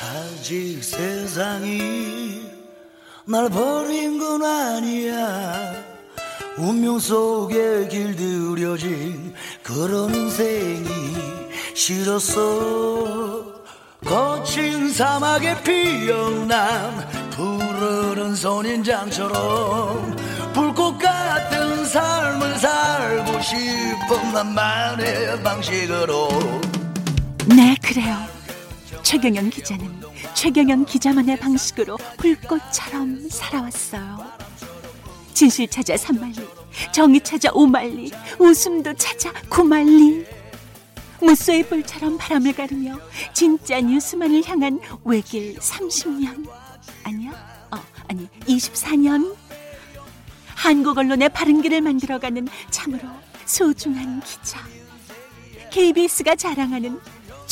[0.00, 2.50] 아직 세상이
[3.26, 5.72] 날 버린 건 아니야.
[6.58, 10.84] 운명 속에 길들여진 그런 인생이
[11.74, 13.54] 싫었어.
[14.04, 20.16] 거친 사막에 피어난 푸르른 선인장처럼
[20.52, 26.28] 불꽃 같은 삶을 살고 싶은 나만의 방식으로.
[27.46, 28.33] 네, 그래요.
[29.04, 30.00] 최경영 기자는
[30.34, 34.32] 최경영 기자만의 방식으로 불꽃처럼 살아왔어요.
[35.34, 36.36] 진실 찾아 삼만리,
[36.92, 40.24] 정의 찾아 오만리, 웃음도 찾아 구만리.
[41.20, 42.98] 무쇠의 뿔처럼 바람을 가르며
[43.34, 46.48] 진짜 뉴스만을 향한 외길 30년.
[47.04, 47.32] 아니야?
[47.70, 47.76] 어,
[48.08, 49.36] 아니, 24년.
[50.46, 53.02] 한국 언론의 바른 길을 만들어가는 참으로
[53.44, 54.60] 소중한 기자.
[55.70, 56.98] KBS가 자랑하는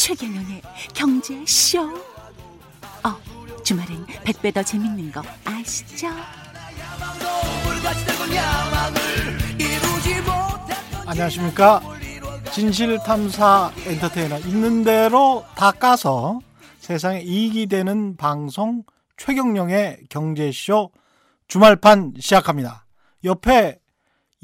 [0.02, 0.60] 최경영의
[0.94, 1.80] 경제쇼.
[3.04, 6.08] 어, 주말엔 100배 더 재밌는 거 아시죠?
[11.06, 11.80] 안녕하십니까
[12.52, 16.40] 진실탐사 엔터테이너 있는 대로 다 까서
[16.80, 18.82] 세상에 이익이 되는 방송
[19.18, 20.90] 최경령의 경제쇼
[21.46, 22.86] 주말판 시작합니다
[23.22, 23.78] 옆에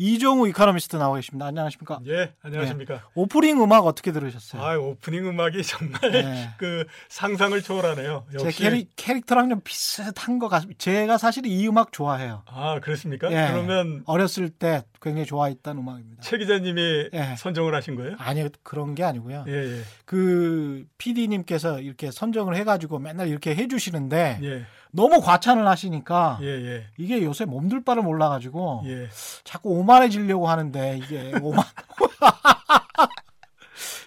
[0.01, 3.03] 이종우 이카노미스트 나와 계십니다 안녕하십니까 예, 안녕하십니까.
[3.15, 4.63] 오프닝 음악 어떻게 들으셨어요?
[4.63, 6.51] 아, 오프닝 음악이 정말 네.
[6.57, 8.25] 그 상상을 초월하네요.
[8.39, 13.29] 제 역시 캐릭, 캐릭터랑 좀 비슷한 것 같습니다 제가 사실 이 음악 좋아해요 아, 그렇습니까?
[13.33, 13.51] 예.
[13.51, 17.35] 그러면 어렸을 때 굉장히 좋아했던 음악입니다 최 기자님이 예.
[17.37, 18.15] 선정을 하신 거예요?
[18.19, 19.81] 아니요 그런 게 아니고요 예, 예.
[20.05, 24.65] 그 PD님께서 이렇게 선정을 해가지고 맨날 이렇게 해주시는데 예.
[24.91, 26.87] 너무 과찬을 하시니까 예, 예.
[26.97, 29.09] 이게 요새 몸둘 바를 몰라가지고 예.
[29.45, 31.65] 자꾸 오만해지려고 하는데 이게 오만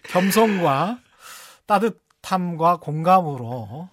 [0.10, 1.00] 겸손과
[1.66, 3.90] 따뜻함과 공감으로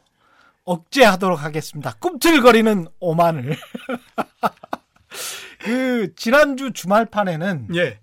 [0.65, 1.95] 억제하도록 하겠습니다.
[1.99, 3.57] 꿈틀거리는 오만을.
[5.61, 7.99] 그 지난주 주말판에는 예.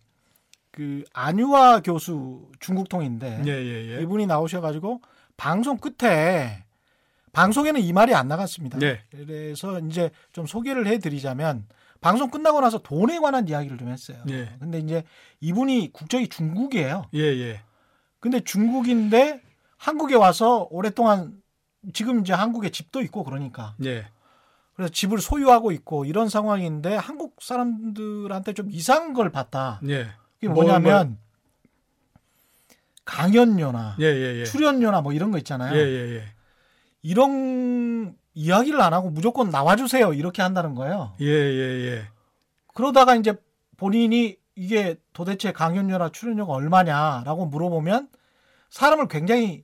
[0.71, 4.01] 그 안유아 교수 중국통인데 예, 예, 예.
[4.01, 5.01] 이분이 나오셔가지고
[5.37, 6.64] 방송 끝에
[7.35, 8.79] 방송에는 이 말이 안 나갔습니다.
[8.79, 9.01] 네.
[9.11, 11.67] 그래서 이제 좀 소개를 해드리자면
[11.99, 14.17] 방송 끝나고 나서 돈에 관한 이야기를 좀 했어요.
[14.29, 14.49] 예.
[14.59, 15.03] 근데 이제
[15.41, 17.09] 이분이 국적이 중국이에요.
[17.13, 17.61] 예, 예.
[18.21, 19.41] 근데 중국인데
[19.77, 21.33] 한국에 와서 오랫동안
[21.93, 24.07] 지금 이제 한국에 집도 있고 그러니까 예.
[24.75, 29.81] 그래서 집을 소유하고 있고 이런 상황인데 한국 사람들한테 좀 이상한 걸 봤다.
[29.89, 30.07] 예.
[30.35, 31.17] 그게 뭐, 뭐냐면
[33.03, 34.45] 강연료나 예, 예, 예.
[34.45, 35.75] 출연료나 뭐 이런 거 있잖아요.
[37.05, 37.11] 예, 예, 예.
[37.11, 41.13] 이런 이야기를 안 하고 무조건 나와주세요 이렇게 한다는 거예요.
[41.21, 42.07] 예, 예, 예.
[42.73, 43.35] 그러다가 이제
[43.77, 48.07] 본인이 이게 도대체 강연료나 출연료가 얼마냐라고 물어보면
[48.69, 49.63] 사람을 굉장히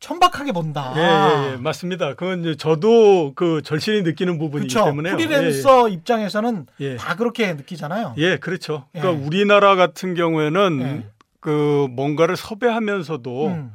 [0.00, 0.94] 천박하게 본다.
[0.96, 1.56] 예, 예, 예.
[1.56, 2.14] 맞습니다.
[2.14, 4.86] 그건 이제 저도 그 절실히 느끼는 부분이기 그렇죠.
[4.86, 6.96] 때문에 프리랜서 입장에서는 예.
[6.96, 8.14] 다 그렇게 느끼잖아요.
[8.16, 8.86] 예, 그렇죠.
[8.94, 9.00] 예.
[9.00, 11.10] 그러니까 우리나라 같은 경우에는 예.
[11.40, 13.72] 그 뭔가를 섭외하면서도 음.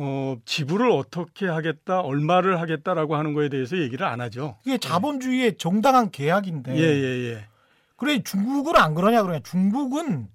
[0.00, 4.56] 어, 지불을 어떻게 하겠다, 얼마를 하겠다라고 하는 거에 대해서 얘기를 안 하죠.
[4.64, 7.44] 이게 자본주의의 정당한 계약인데 예, 예, 예.
[7.96, 10.28] 그래 중국은 안 그러냐 그러냐 중국은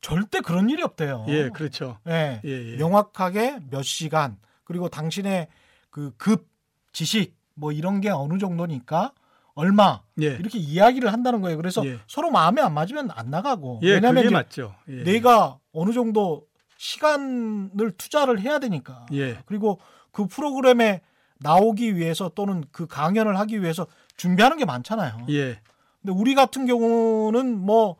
[0.00, 1.24] 절대 그런 일이 없대요.
[1.28, 1.98] 예, 그렇죠.
[2.06, 2.40] 예.
[2.44, 2.76] 예, 예.
[2.76, 5.48] 명확하게 몇 시간 그리고 당신의
[5.90, 6.46] 그 급
[6.92, 9.12] 지식 뭐 이런 게 어느 정도니까
[9.54, 10.26] 얼마 예.
[10.34, 11.56] 이렇게 이야기를 한다는 거예요.
[11.56, 11.98] 그래서 예.
[12.06, 14.74] 서로 마음에 안 맞으면 안 나가고 예, 왜냐하면 그게 이제 맞죠.
[14.88, 15.02] 예.
[15.04, 16.47] 내가 어느 정도
[16.78, 19.38] 시간을 투자를 해야 되니까 예.
[19.44, 19.78] 그리고
[20.12, 21.02] 그 프로그램에
[21.40, 25.26] 나오기 위해서 또는 그 강연을 하기 위해서 준비하는 게 많잖아요.
[25.28, 25.60] 예.
[26.00, 27.96] 근데 우리 같은 경우는 뭐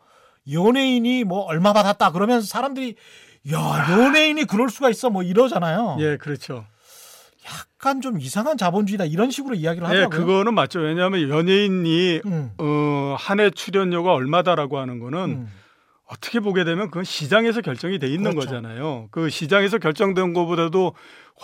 [0.50, 2.94] 연예인이 뭐 얼마 받았다 그러면 사람들이
[3.52, 5.96] 야 연예인이 그럴 수가 있어 뭐 이러잖아요.
[6.00, 6.64] 예, 그렇죠.
[7.46, 10.18] 약간 좀 이상한 자본주의다 이런 식으로 이야기를 예, 하더라고요.
[10.26, 10.80] 그거는 맞죠.
[10.80, 15.48] 왜냐하면 연예인이 음, 어, 한 해 출연료가 얼마다라고 하는 거는 음.
[16.10, 18.48] 어떻게 보게 되면 그건 시장에서 결정이 돼 있는 그렇죠.
[18.48, 19.08] 거잖아요.
[19.10, 20.94] 그 시장에서 결정된 것보다도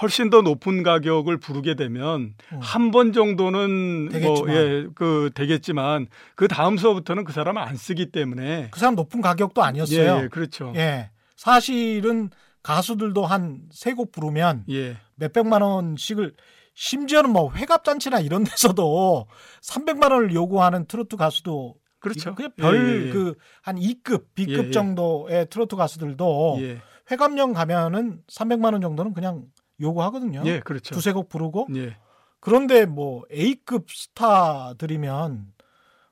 [0.01, 2.59] 훨씬 더 높은 가격을 부르게 되면 음.
[2.61, 4.35] 한번 정도는 되겠지만.
[4.45, 9.21] 뭐 예, 그 되겠지만 그 다음 서부터는 그 사람은 안 쓰기 때문에 그 사람 높은
[9.21, 10.19] 가격도 아니었어요.
[10.19, 10.73] 예, 예, 그렇죠.
[10.77, 11.11] 예.
[11.37, 12.31] 사실은
[12.63, 14.97] 가수들도 한 세 곡 부르면 예.
[15.17, 16.33] 몇백만 원씩을
[16.75, 19.27] 심지어는 뭐 회갑 잔치나 이런 데서도
[19.63, 21.75] 300만 원을 요구하는 트로트 가수도
[22.05, 22.35] 그렇죠.
[22.35, 23.11] 그냥 예, 별 예, 예.
[23.11, 24.71] 그한 2급, B급 예, 예.
[24.71, 26.83] 정도의 트로트 가수들도 예.
[27.11, 29.47] 회감령 가면은 300만 원 정도는 그냥
[29.81, 30.43] 요구하거든요.
[30.45, 30.95] 예, 그렇죠.
[30.95, 31.97] 두세 곡 부르고 예.
[32.41, 35.47] 그런데 뭐 A급 스타들이면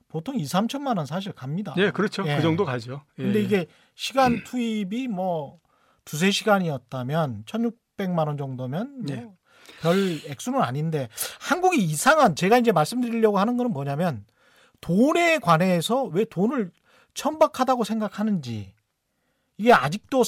[0.07, 1.75] 보통 2, 3천만 원 사실 갑니다.
[1.77, 2.23] 예, 그렇죠.
[2.27, 2.37] 예.
[2.37, 3.03] 그 정도 가죠.
[3.19, 3.43] 예, 근데 예.
[3.43, 5.59] 이게 시간 투입이 뭐
[6.05, 9.27] 두세 시간이었다면 1,600만 원 정도면 뭐 예.
[9.81, 9.97] 별
[10.27, 11.07] 액수는 아닌데
[11.39, 14.25] 한국이 이상한 제가 이제 말씀드리려고 하는 거는 뭐냐면
[14.83, 16.69] 돈에 관해서 왜 돈을
[17.13, 18.73] 천박하다고 생각하는지
[19.57, 20.23] 이게 아직도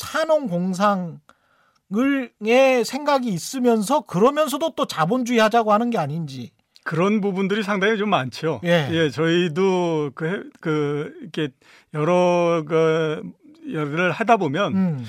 [1.90, 6.52] 산업공상을의 생각이 있으면서 그러면서도 또 자본주의 하자고 하는 게 아닌지
[6.84, 8.62] 그런 부분들이 상당히 좀 많죠.
[8.63, 9.10] 예.
[9.10, 11.50] 저희도 그, 해- 그 이렇게
[11.96, 13.24] 여러 그
[13.66, 15.06] 일을 하다 보면 음,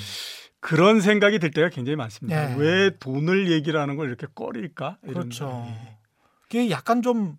[0.61, 2.53] 그런 생각이 들 때가 굉장히 많습니다.
[2.53, 2.57] 예.
[2.57, 4.97] 왜 돈을 얘기를 하는 걸 이렇게 꺼릴까?
[5.03, 5.67] 이런 그렇죠.
[5.69, 5.99] 예.
[6.43, 7.37] 그게 약간 좀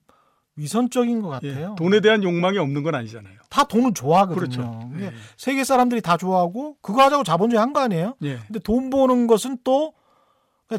[0.57, 1.49] 위선적인 것 예.
[1.53, 1.75] 같아요.
[1.77, 3.35] 돈에 대한 욕망이 없는 건 아니잖아요.
[3.49, 4.39] 다 돈을 좋아하거든요.
[4.39, 4.89] 그렇죠.
[4.91, 5.11] 그게 예.
[5.37, 8.15] 세계 사람들이 다 좋아하고 그거 하자고 자본주의 한 거 아니에요?
[8.23, 8.37] 예.
[8.47, 9.93] 근데 돈 버는 것은 또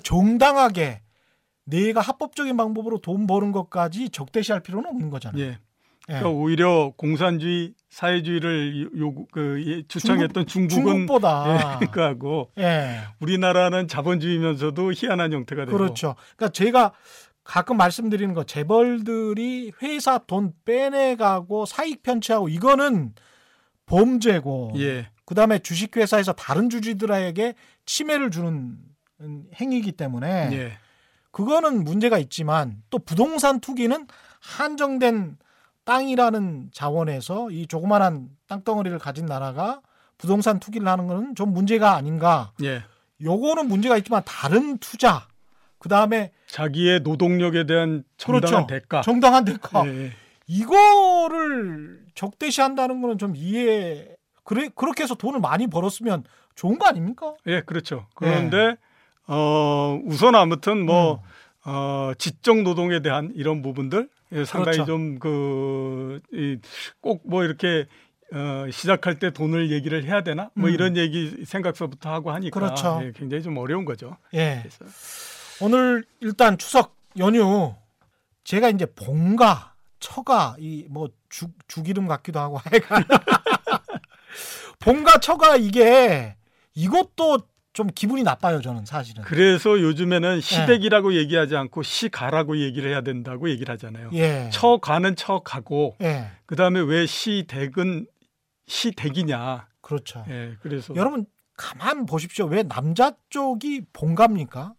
[0.02, 1.00] 정당하게
[1.64, 5.42] 내가 합법적인 방법으로 돈 버는 것까지 적대시할 필요는 없는 거잖아요.
[5.42, 5.46] 예.
[5.48, 5.58] 예.
[6.06, 13.00] 그러니까 오히려 공산주의 사회주의를 요구 그 예, 주창했던 중국은 중국보다 예, 그거하고 예.
[13.20, 16.14] 우리나라는 자본주의면서도 희한한 형태가 되고 그렇죠.
[16.36, 16.92] 그러니까 제가
[17.48, 23.14] 가끔 말씀드리는 거 재벌들이 회사 돈 빼내가고 사익 편취하고 이거는
[23.86, 25.08] 범죄고 예.
[25.24, 27.54] 그다음에 주식회사에서 다른 주주들에게
[27.86, 28.76] 침해를 주는
[29.54, 30.72] 행위이기 때문에 예.
[31.30, 34.06] 그거는 문제가 있지만 또 부동산 투기는
[34.40, 35.38] 한정된
[35.84, 39.80] 땅이라는 자원에서 이 조그만한 땅덩어리를 가진 나라가
[40.18, 42.52] 부동산 투기를 하는 거는 좀 문제가 아닌가.
[42.62, 42.82] 예.
[43.22, 45.27] 요거는 문제가 있지만 다른 투자
[45.78, 48.46] 그 다음에 자기의 노동력에 대한 그렇죠.
[48.46, 49.00] 정당한 대가.
[49.02, 50.12] 정당한 대가 예, 예.
[50.46, 54.08] 이거를 적대시한다는 거는 좀 이해
[54.44, 57.34] 그래 그렇게 해서 돈을 많이 벌었으면 좋은 거 아닙니까?
[57.46, 58.06] 예, 그렇죠.
[58.14, 58.76] 그런데
[59.26, 61.70] 어 우선 아무튼 뭐 음.
[61.70, 64.92] 어, 지적 노동에 대한 이런 부분들 예, 상당히 그렇죠.
[64.92, 67.86] 좀그꼭뭐 이렇게
[68.32, 70.74] 어, 시작할 때 돈을 얘기를 해야 되나 뭐 음.
[70.74, 73.00] 이런 얘기 생각서부터 하고 하니까 그렇죠.
[73.02, 74.16] 예, 굉장히 좀 어려운 거죠.
[74.34, 74.62] 예.
[74.62, 74.84] 그래서
[75.60, 77.74] 오늘 일단 추석 연휴
[78.44, 83.04] 제가 이제 봉가 처가 이 뭐 죽 죽이름 같기도 하고 하여간
[84.80, 86.36] 봉가 처가 이게
[86.74, 87.40] 이것도
[87.74, 89.22] 좀 기분이 나빠요 저는 사실은.
[89.24, 94.08] 그래서 요즘에는 시댁이라고 얘기하지 않고 시가라고 얘기를 해야 된다고 얘기를 하잖아요.
[94.14, 94.48] 예.
[94.52, 96.30] 처가는 처가고 예.
[96.46, 98.06] 그다음에 왜 시댁은
[98.66, 99.68] 시댁이냐.
[99.82, 100.24] 그렇죠.
[100.28, 101.26] 예, 그래서 여러분
[101.58, 102.46] 가만 보십시오.
[102.46, 104.72] 왜 남자 쪽이 봉가입니까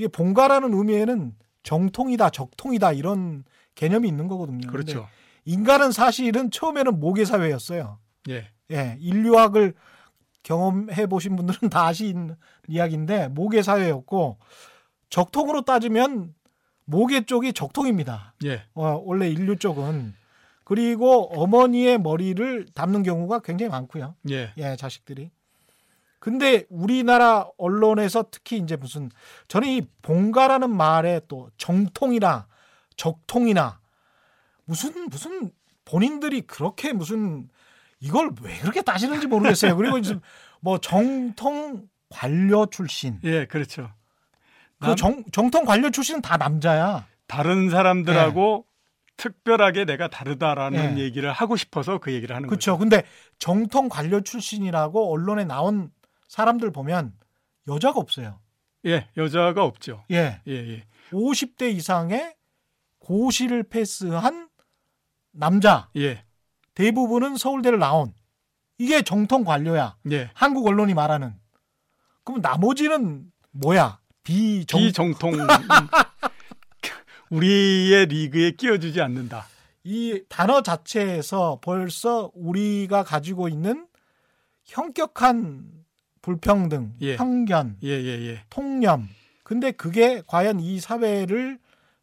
[0.00, 3.44] 이게 봉가라는 의미에는 정통이다 적통이다 이런
[3.74, 5.06] 개념이 있는 거거든요 그렇죠.
[5.44, 7.98] 인간은 사실은 처음에는 모계 사회였어요
[8.30, 8.48] 예.
[8.72, 9.74] 예, 인류학을
[10.42, 12.34] 경험해 보신 분들은 다 아시는
[12.66, 14.38] 이야기인데 모계 사회였고
[15.10, 16.34] 적통으로 따지면
[16.86, 18.34] 모계 쪽이 적통입니다.
[18.44, 18.62] 예.
[18.74, 20.14] 어, 원래 인류 쪽은
[20.64, 24.14] 그리고 어머니의 머리를 담는 경우가 굉장히 많고요.
[24.30, 24.52] 예.
[24.56, 25.30] 예, 자식들이.
[26.20, 29.10] 근데 우리나라 언론에서 특히 이제 무슨
[29.48, 32.46] 저는 이 봉가라는 말에 또 정통이나
[32.96, 33.80] 적통이나
[34.66, 35.50] 무슨 무슨
[35.86, 37.48] 본인들이 그렇게 무슨
[38.00, 39.76] 이걸 왜 그렇게 따지는지 모르겠어요.
[39.76, 40.18] 그리고 이제
[40.60, 43.18] 뭐 정통 관료 출신.
[43.24, 43.90] 예, 그렇죠.
[44.78, 47.06] 그 남- 정, 정통 관료 출신은 다 남자야.
[47.26, 48.66] 다른 사람들하고
[49.16, 51.02] 특별하게 내가 다르다라는 예.
[51.02, 52.72] 얘기를 하고 싶어서 그 얘기를 하는 그렇죠.
[52.72, 52.78] 거죠.
[52.78, 53.04] 근데
[53.38, 55.90] 정통 관료 출신이라고 언론에 나온
[56.30, 57.12] 사람들 보면
[57.66, 58.38] 여자가 없어요.
[58.86, 60.04] 예, 여자가 없죠.
[60.12, 60.40] 예.
[60.46, 60.86] 예, 예.
[61.10, 62.36] 50대 이상의
[63.00, 64.48] 고시를 패스한
[65.32, 66.24] 남자 예.
[66.74, 68.14] 대부분은 서울대를 나온
[68.78, 69.96] 이게 정통 관료야.
[70.12, 70.30] 예.
[70.32, 71.34] 한국 언론이 말하는.
[72.22, 73.98] 그럼 나머지는 뭐야?
[74.22, 75.32] 비정 비정통
[77.30, 79.46] 우리의 리그에 끼워주지 않는다.
[79.82, 83.88] 이 단어 자체에서 벌써 우리가 가지고 있는
[84.64, 85.79] 형격한
[86.22, 87.16] 불평등, 예.
[87.16, 88.42] 편견, 예, 예, 예.
[88.50, 89.08] 통념.
[89.42, 91.58] 근데 그게 과연 이 사회를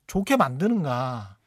[0.08, 1.38] 좋게 만드는가?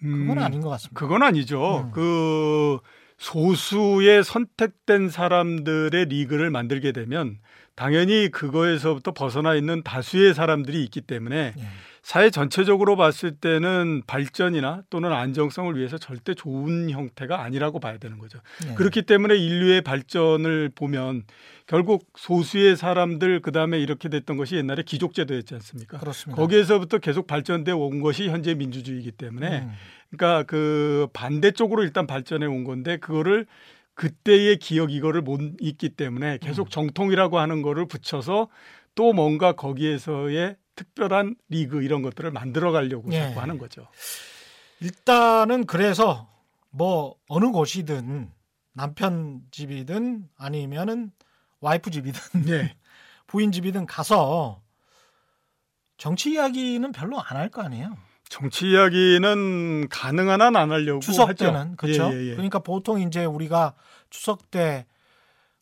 [0.00, 0.98] 그건 음, 아닌 것 같습니다.
[0.98, 1.86] 그건 아니죠.
[1.86, 1.90] 음.
[1.90, 2.78] 그
[3.18, 7.38] 소수의 선택된 사람들의 리그를 만들게 되면
[7.74, 11.62] 당연히 그거에서부터 벗어나 있는 다수의 사람들이 있기 때문에 예.
[12.06, 18.38] 사회 전체적으로 봤을 때는 발전이나 또는 안정성을 위해서 절대 좋은 형태가 아니라고 봐야 되는 거죠.
[18.64, 18.74] 예.
[18.74, 21.24] 그렇기 때문에 인류의 발전을 보면
[21.66, 25.98] 결국 소수의 사람들 그다음에 이렇게 됐던 것이 옛날에 귀족제도였지 않습니까?
[25.98, 26.40] 그렇습니다.
[26.40, 29.72] 거기에서부터 계속 발전돼 온 것이 현재 민주주의이기 때문에 음.
[30.10, 33.46] 그러니까 그 반대쪽으로 일단 발전해 온 건데 그거를
[33.94, 36.38] 그때의 기억 이거를 못 잊기 때문에 음.
[36.40, 38.46] 계속 정통이라고 하는 거를 붙여서
[38.94, 43.20] 또 뭔가 거기에서의 특별한 리그 이런 것들을 만들어 가려고 예.
[43.20, 43.88] 자꾸 하는 거죠.
[44.80, 46.28] 일단은 그래서
[46.70, 48.30] 뭐 어느 곳이든
[48.72, 51.10] 남편 집이든 아니면은
[51.60, 52.76] 와이프 집이든 예.
[53.26, 54.62] 부인 집이든 가서
[55.96, 57.96] 정치 이야기는 별로 안 할 거 아니에요.
[58.28, 61.46] 정치 이야기는 가능한 한 안 하려고 추석 하죠.
[61.46, 62.10] 때는 그렇죠.
[62.12, 62.30] 예, 예, 예.
[62.32, 63.74] 그러니까 보통 이제 우리가
[64.10, 64.84] 추석 때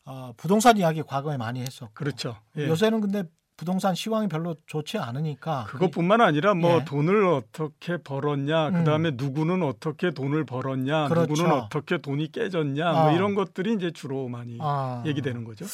[0.03, 2.37] 어, 부동산 이야기 과거에 많이 했었고 그렇죠.
[2.57, 2.67] 예.
[2.67, 3.23] 요새는 근데
[3.57, 6.85] 부동산 시황이 별로 좋지 않으니까 그것뿐만 아니라 뭐 예.
[6.85, 8.73] 돈을 어떻게 벌었냐, 음.
[8.73, 11.31] 그다음에 누구는 어떻게 돈을 벌었냐, 그렇죠.
[11.33, 13.03] 누구는 어떻게 돈이 깨졌냐, 아.
[13.03, 15.65] 뭐 이런 것들이 이제 주로 많이 아, 얘기되는 거죠.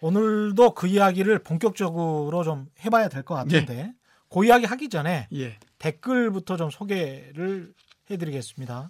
[0.00, 3.92] 오늘도 그 이야기를 본격적으로 좀 해봐야 될 것 같은데
[4.30, 5.58] 그 이야기 하기 전에 예.
[5.78, 7.72] 댓글부터 좀 소개를
[8.10, 8.88] 해드리겠습니다.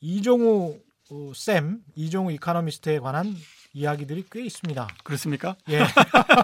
[0.00, 0.78] 이종우
[1.10, 3.34] 어, 쌤, 이종우 이카노미스트에 관한
[3.74, 4.88] 이야기들이 꽤 있습니다.
[5.02, 5.56] 그렇습니까?
[5.68, 5.80] 예.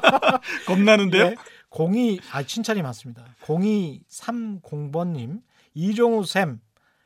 [0.66, 1.24] 겁나는데요.
[1.26, 1.36] 예.
[1.70, 3.24] 02, 아, 칭찬이 많습니다.
[3.42, 5.40] 0230번님,
[5.74, 6.60] 이종우 쌤,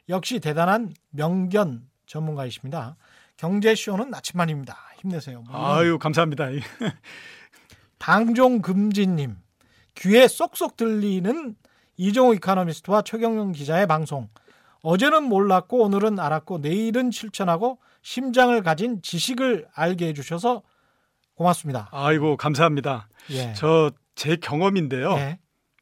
[0.08, 2.96] 역시 대단한 명견 전문가이십니다.
[3.36, 4.76] 경제쇼는 나침반입니다.
[5.00, 5.42] 힘내세요.
[5.42, 6.46] 뭐 아유 감사합니다.
[7.98, 9.36] 방종금지님,
[9.96, 11.56] 귀에 쏙쏙 들리는
[11.96, 14.28] 이종우 이카노미스트와 최경영 기자의 방송.
[14.82, 20.62] 어제는 몰랐고 오늘은 알았고 내일은 실천하고 심장을 가진 지식을 알게 해주셔서
[21.34, 21.88] 고맙습니다.
[21.90, 23.08] 아이고 감사합니다.
[23.30, 23.54] 예.
[23.54, 25.14] 저제 경험인데요.
[25.14, 25.38] 예.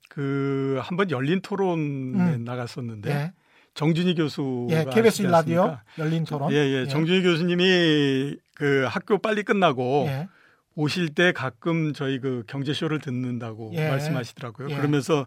[0.08, 2.44] 그 한번 열린 토론에 음.
[2.44, 3.32] 나갔었는데 예.
[3.74, 4.84] 정준희 교수가 예.
[4.84, 5.76] KBS 라디오?
[5.98, 6.52] 열린 토론.
[6.52, 6.86] 예, 예.
[6.86, 10.28] 정준희 교수님이 그 학교 빨리 끝나고 예.
[10.76, 13.88] 오실 때 가끔 저희 그 경제쇼를 듣는다고 예.
[13.88, 14.70] 말씀하시더라고요.
[14.70, 14.76] 예.
[14.76, 15.26] 그러면서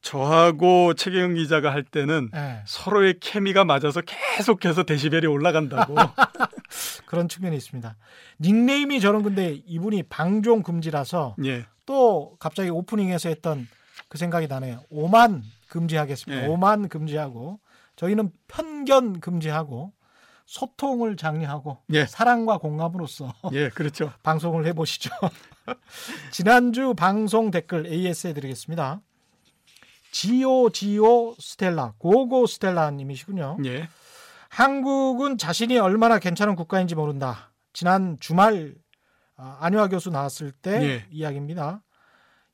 [0.00, 2.62] 저하고 최경영 기자가 할 때는 예.
[2.66, 5.94] 서로의 케미가 맞아서 계속해서 데시벨이 올라간다고.
[7.06, 7.96] 그런 측면이 있습니다.
[8.40, 11.66] 닉네임이 저는 근데 이분이 방종 금지라서 예.
[11.86, 13.66] 또 갑자기 오프닝에서 했던
[14.08, 14.82] 그 생각이 나네요.
[14.90, 16.44] 오만 금지하겠습니다.
[16.44, 16.46] 예.
[16.46, 17.60] 오만 금지하고
[17.96, 19.92] 저희는 편견 금지하고
[20.46, 22.06] 소통을 장려하고 예.
[22.06, 24.12] 사랑과 공감으로서 예, 그렇죠.
[24.22, 25.10] 방송을 해보시죠.
[26.32, 29.00] 지난주 방송 댓글 AS 해드리겠습니다.
[30.10, 33.58] 지오 지오 스텔라 고고 스텔라님이시군요.
[33.64, 33.88] 예.
[34.48, 37.52] 한국은 자신이 얼마나 괜찮은 국가인지 모른다.
[37.72, 38.74] 지난 주말
[39.36, 41.06] 아, 안효화 교수 나왔을 때 예.
[41.10, 41.82] 이야기입니다.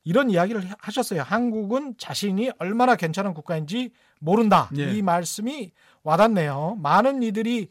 [0.03, 1.23] 이런 이야기를 하셨어요.
[1.23, 4.69] 한국은 자신이 얼마나 괜찮은 국가인지 모른다.
[4.77, 4.91] 예.
[4.91, 5.71] 이 말씀이
[6.03, 6.77] 와닿네요.
[6.79, 7.69] 많은 이들이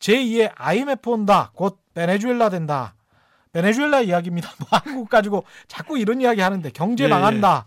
[0.00, 1.50] 제2의 IMF 온다.
[1.54, 2.94] 곧 베네수엘라 된다.
[3.52, 4.50] 베네수엘라 이야기입니다.
[4.58, 7.66] 뭐 한국 가지고 자꾸 이런 이야기 하는데 경제 예, 망한다.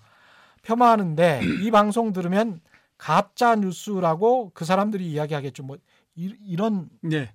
[0.67, 2.59] 폄하하는데 이 방송 들으면
[2.97, 5.63] 가짜 뉴스라고 그 사람들이 이야기하겠죠.
[5.63, 5.77] 뭐
[6.15, 7.31] 이, 런 예.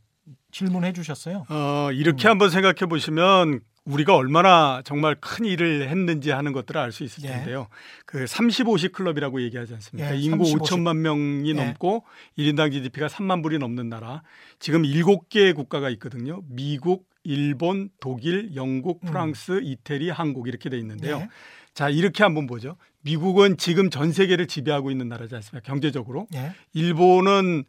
[0.50, 1.46] 질문해 주셨어요.
[1.48, 2.32] 어, 이렇게 음.
[2.32, 7.28] 한번 생각해 보시면 우리가 얼마나 정말 큰 일을 했는지 하는 것들을 알 수 있을 예.
[7.28, 7.68] 텐데요.
[8.06, 10.14] 그 35시 클럽이라고 얘기하지 않습니까?
[10.14, 10.58] 예, 인구 35시.
[10.58, 11.54] 5천만 명이 예.
[11.54, 12.04] 넘고
[12.38, 14.22] 1인당 GDP가 3만 불이 넘는 나라.
[14.58, 16.42] 지금 7개의 국가가 있거든요.
[16.48, 19.08] 미국, 일본, 독일, 영국, 음.
[19.08, 21.26] 프랑스, 이태리, 한국 이렇게 돼 있는데요.
[21.72, 21.74] 예.
[21.74, 22.76] 자, 이렇게 한번 보죠.
[23.00, 25.66] 미국은 지금 전 세계를 지배하고 있는 나라지 않습니까?
[25.66, 26.26] 경제적으로.
[26.34, 26.52] 예.
[26.72, 27.64] 일본은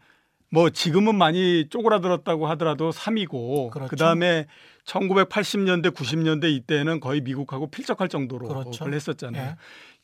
[0.50, 3.90] 뭐 지금은 많이 쪼그라들었다고 하더라도 3위고 그렇죠.
[3.90, 4.46] 그 다음에
[4.86, 8.72] 1980년대 90년대 이때는 거의 미국하고 필적할 정도로 그렇죠.
[8.72, 9.44] 그걸 했었잖아요.
[9.44, 9.56] 예.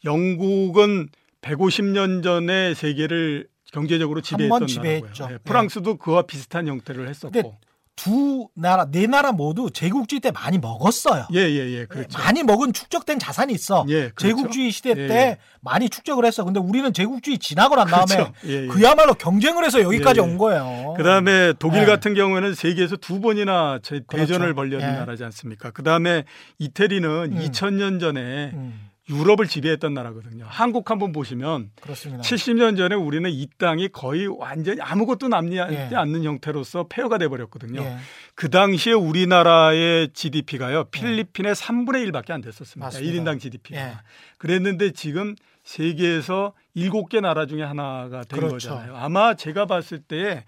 [0.05, 1.09] 영국은
[1.41, 4.65] 150년 전에 세계를 경제적으로 지배했던.
[4.65, 5.33] 나라고요.
[5.33, 7.57] 예, 프랑스도 그와 비슷한 형태를 했었고.
[8.01, 11.27] 두 나라 네 나라 모두 제국주의 때 많이 먹었어요.
[11.33, 11.85] 예, 예, 예.
[11.85, 12.17] 그렇죠.
[12.17, 13.85] 많이 먹은 축적된 자산이 있어.
[13.89, 14.15] 예, 그렇죠.
[14.15, 15.37] 제국주의 시대 예, 때 예.
[15.59, 16.45] 많이 축적을 했어.
[16.45, 18.31] 근데 우리는 제국주의 지나고 난 다음에 그렇죠.
[18.45, 18.67] 예, 예.
[18.67, 20.21] 그야말로 경쟁을 해서 여기까지.
[20.21, 20.93] 온 거예요.
[20.95, 21.85] 그다음에 독일 예.
[21.85, 24.55] 같은 경우에는 세계에서 두 번이나 제- 대전을 그렇죠.
[24.55, 24.99] 벌였는 예.
[24.99, 25.71] 나라지 않습니까?
[25.71, 26.23] 그다음에
[26.57, 27.37] 이태리는 음.
[27.37, 30.45] 2000년 전에 음, 유럽을 지배했던 나라거든요.
[30.47, 32.21] 한국 한번 보시면 그렇습니다.
[32.21, 35.89] 70년 전에 우리는 이 땅이 거의 완전히 아무것도 남지 예.
[35.93, 37.81] 않는 형태로서 폐허가 돼 버렸거든요.
[37.81, 37.97] 예.
[38.35, 40.85] 그 당시에 우리나라의 GDP가요.
[40.85, 42.85] 필리핀의 3분의 1밖에 안 됐었습니다.
[42.85, 43.23] 맞습니다.
[43.23, 43.81] 1인당 GDP가.
[43.81, 43.93] 예.
[44.37, 48.69] 그랬는데 지금 세계에서 7개 나라 중에 하나가 된 그렇죠.
[48.69, 48.95] 거잖아요.
[48.95, 50.45] 아마 제가 봤을 때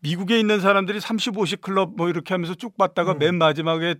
[0.00, 3.18] 미국에 있는 사람들이 35시 클럽 뭐 이렇게 하면서 쭉 봤다가 음.
[3.18, 3.96] 맨 마지막에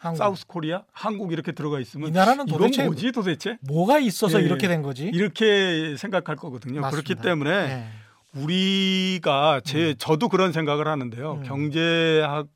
[0.00, 0.16] 한국.
[0.18, 3.58] 사우스 코리아, 한국 이렇게 들어가 있으면 이 나라는 도대체 뭐지 도대체?
[3.60, 4.68] 뭐가 있어서 예, 이렇게 예.
[4.68, 5.04] 된 거지?
[5.04, 6.80] 이렇게 생각할 거거든요.
[6.80, 6.90] 맞습니다.
[6.90, 8.40] 그렇기 때문에 예.
[8.40, 11.32] 우리가 제 저도 그런 생각을 하는데요.
[11.34, 11.42] 음.
[11.42, 12.48] 경제학을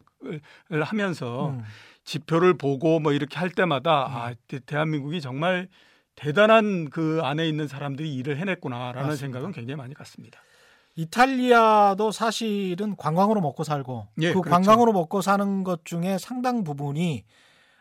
[0.82, 1.62] 하면서 음.
[2.04, 5.68] 지표를 보고 뭐 이렇게 할 때마다 아 대- 대한민국이 정말
[6.16, 9.16] 대단한 그 안에 있는 사람들이 일을 해냈구나라는 맞습니다.
[9.16, 10.40] 생각은 굉장히 많이 갔습니다.
[10.96, 14.50] 이탈리아도 사실은 관광으로 먹고 살고 예, 그 그렇죠.
[14.50, 17.24] 관광으로 먹고 사는 것 중에 상당 부분이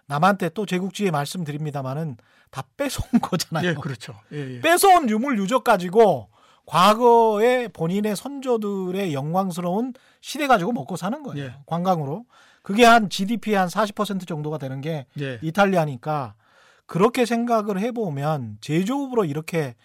[0.08, 2.17] 남한테 또 제국주의 말씀드립니다마는
[2.50, 3.70] 다 뺏어온 거잖아요.
[3.70, 4.15] 예, 그렇죠.
[4.32, 4.62] 예, 예.
[4.62, 6.29] 뺏어온 유물 유적 가지고
[6.65, 11.46] 과거에 본인의 선조들의 영광스러운 시대 가지고 먹고 사는 거예요.
[11.46, 11.55] 예.
[11.65, 12.25] 관광으로.
[12.62, 15.38] 그게 한 GDP의 한 40% 정도가 되는 게 예.
[15.41, 16.34] 이탈리아니까
[16.86, 19.75] 그렇게 생각을 해보면 제조업으로 이렇게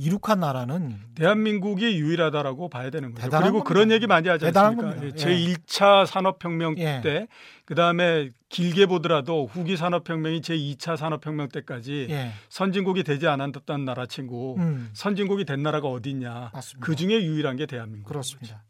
[0.00, 3.28] 이룩한 나라는 대한민국이 유일하다라고 봐야 되는 거죠.
[3.30, 3.64] 그리고 겁니다.
[3.64, 4.94] 그런 얘기 많이 하지 않습니까?
[4.94, 5.16] 겁니다.
[5.16, 7.00] 제 1차 산업혁명 예.
[7.02, 7.26] 때
[7.64, 12.30] 그다음에 길게 보더라도 후기 산업혁명이 제 2차 산업혁명 때까지 예.
[12.48, 16.50] 선진국이 되지 않았던 나라 친구 음, 선진국이 된 나라가 어디 있냐.
[16.54, 16.86] 맞습니다.
[16.86, 18.08] 그 중에 유일한 게 대한민국.
[18.08, 18.62] 그렇습니다.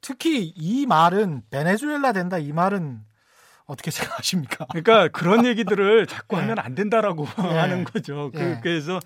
[0.00, 3.02] 특히 이 말은 베네수엘라 된다 이 말은
[3.66, 4.66] 어떻게 생각하십니까?
[4.70, 6.40] 그러니까 그런 얘기들을 자꾸 예.
[6.40, 7.42] 하면 안 된다라고 예.
[7.58, 8.30] 하는 거죠.
[8.34, 8.60] 그, 예.
[8.62, 8.98] 그래서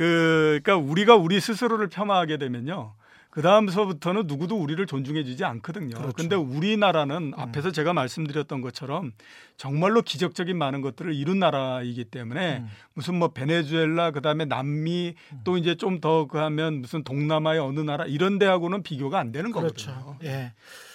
[0.00, 2.94] 그 그러니까 우리가 우리 스스로를 폄하하게 되면요.
[3.28, 5.94] 그 다음서부터는 누구도 우리를 존중해주지 않거든요.
[5.94, 6.12] 그렇죠.
[6.16, 9.12] 그런데 우리나라는 앞에서 제가 말씀드렸던 것처럼
[9.58, 12.68] 정말로 기적적인 많은 것들을 이룬 나라이기 때문에 음.
[12.94, 18.06] 무슨 뭐 베네수엘라 그다음에 남미 또 이제 좀 더 그 하면 무슨 동남아의 어느 나라
[18.06, 19.92] 이런 데하고는 비교가 안 되는 그렇죠.
[19.92, 20.16] 거거든요.
[20.22, 20.54] 예.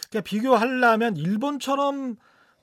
[0.09, 2.15] 그러니까 비교하려면 일본처럼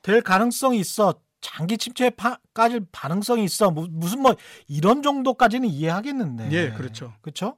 [0.02, 1.14] 될 가능성이 있어.
[1.42, 3.70] 장기 침체까지 가능성이 있어.
[3.70, 4.34] 무- 무슨 뭐
[4.68, 6.50] 이런 정도까지는 이해하겠는데.
[6.52, 7.12] 예, 그렇죠.
[7.20, 7.56] 그렇죠?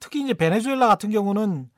[0.00, 1.68] 특히 이제 베네수엘라 같은 경우는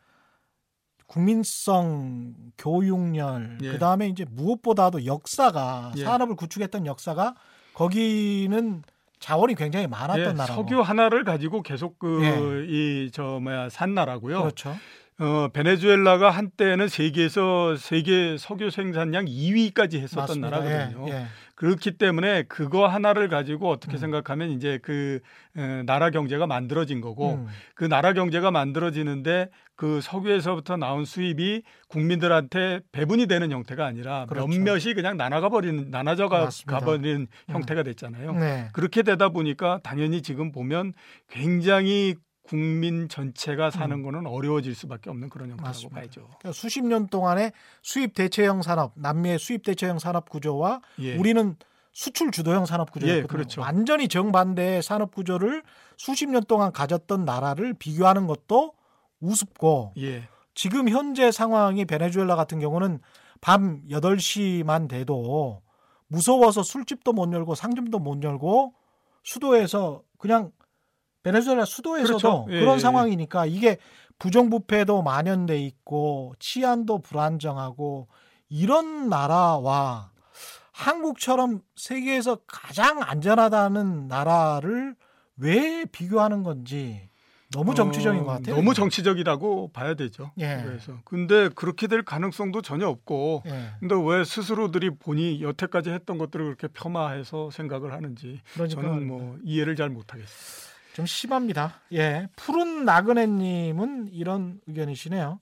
[1.07, 3.73] 국민성, 교육열, 예.
[3.73, 6.05] 그 다음에 이제 무엇보다도 역사가 예.
[6.05, 7.35] 산업을 구축했던 역사가
[7.73, 8.83] 거기는
[9.19, 10.63] 자원이 굉장히 많았던 예, 나라고.
[10.63, 12.37] 석유 하나를 가지고 계속 예.
[12.39, 14.41] 그이저 뭐야 산 나라고요.
[14.43, 14.77] 그렇죠.
[15.21, 20.51] 어, 베네수엘라가 한때는 세계에서 세계 석유 생산량 2위까지 했었던 맞습니다.
[20.51, 21.09] 나라거든요.
[21.09, 21.27] 예, 예.
[21.57, 23.99] 그렇기 때문에 그거 하나를 가지고 어떻게 음.
[23.99, 25.19] 생각하면 이제 그
[25.57, 32.81] 에, 나라 경제가 만들어진 거고 음, 그 나라 경제가 만들어지는데 그 석유에서부터 나온 수입이 국민들한테
[32.93, 34.47] 배분이 되는 형태가 아니라 그렇죠.
[34.47, 36.49] 몇몇이 그냥 나눠가 버리는 나눠져 가.
[36.65, 37.53] 가버리는 음.
[37.53, 38.35] 형태가 됐잖아요.
[38.35, 38.69] 네.
[38.73, 40.93] 그렇게 되다 보니까 당연히 지금 보면
[41.29, 42.15] 굉장히
[42.49, 45.69] 국민 전체가 사는 거는 어려워질 수밖에 없는 그런 형태라고 음.
[45.69, 46.01] 맞습니다.
[46.01, 46.21] 봐야죠.
[46.23, 47.53] 그러니까 수십 년 동안의
[47.83, 51.17] 수입 대체형 산업, 남미의 수입 대체형 산업 구조와 예.
[51.17, 51.57] 우리는
[51.93, 53.25] 수출 주도형 산업 구조였거든요.
[53.25, 53.61] 예, 그렇죠.
[53.61, 55.63] 완전히 정반대의 산업 구조를
[55.97, 58.73] 수십 년 동안 가졌던 나라를 비교하는 것도
[59.21, 60.29] 우습고 예.
[60.55, 63.01] 지금 현재 상황이 베네수엘라 같은 경우는
[63.41, 65.63] 밤 8시만 돼도
[66.07, 68.75] 무서워서 술집도 못 열고 상점도 못 열고
[69.23, 70.53] 수도에서 그냥
[71.29, 72.47] 베네수엘라 수도에서도 그렇죠.
[72.51, 73.77] 예, 그런 예, 상황이니까 이게
[74.19, 78.09] 부정부패도 만연돼 있고 치안도 불안정하고
[78.49, 80.11] 이런 나라와
[80.73, 84.95] 한국처럼 세계에서 가장 안전하다는 나라를
[85.37, 87.09] 왜 비교하는 건지
[87.51, 88.57] 너무 정치적인 어, 것 같아요.
[88.57, 90.33] 너무 정치적이라고 봐야 되죠.
[90.39, 90.63] 예.
[90.65, 93.71] 그래서 근데 그렇게 될 가능성도 전혀 없고 예.
[93.81, 99.77] 근데 왜 스스로들이 본이 여태까지 했던 것들을 그렇게 폄하해서 생각을 하는지 그러니까 저는 뭐 이해를
[99.77, 100.68] 잘 못하겠어요.
[100.99, 101.75] 좀 심합니다.
[101.93, 102.27] 예.
[102.35, 105.39] 푸른 나그네님은 이런 의견이시네요.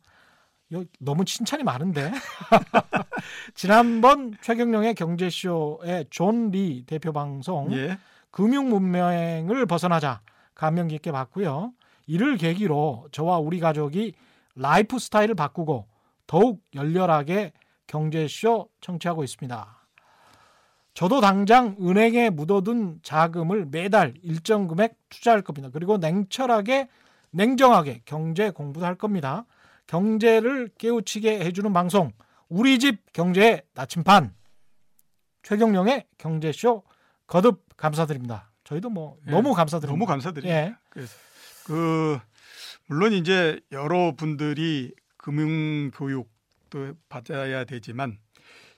[0.74, 2.12] 요- 너무 칭찬이 많은데.
[3.54, 7.96] 지난번 최경영의 경제쇼의 존 리 대표 방송 예.
[8.30, 10.20] 금융 문맹을 벗어나자
[10.54, 11.72] 감명 깊게 봤고요.
[12.06, 14.12] 이를 계기로 저와 우리 가족이
[14.56, 15.86] 라이프 스타일을 바꾸고
[16.26, 17.54] 더욱 열렬하게
[17.86, 19.75] 경제쇼 청취하고 있습니다.
[20.96, 25.68] 저도 당장 은행에 묻어둔 자금을 매달 일정 금액 투자할 겁니다.
[25.70, 26.88] 그리고 냉철하게
[27.32, 29.44] 냉정하게 경제 공부도 할 겁니다.
[29.86, 32.12] 경제를 깨우치게 해주는 방송
[32.48, 34.34] 우리 집 경제의 나침반
[35.42, 36.82] 최경령의 경제쇼
[37.26, 38.50] 거듭 감사드립니다.
[38.64, 39.92] 저희도 뭐 예, 너무 감사드립니다.
[39.92, 40.56] 너무 감사드립니다.
[40.56, 40.74] 예.
[40.88, 41.14] 그래서
[41.66, 42.18] 그
[42.86, 48.16] 물론 이제 여러분들이 금융 교육도 받아야 되지만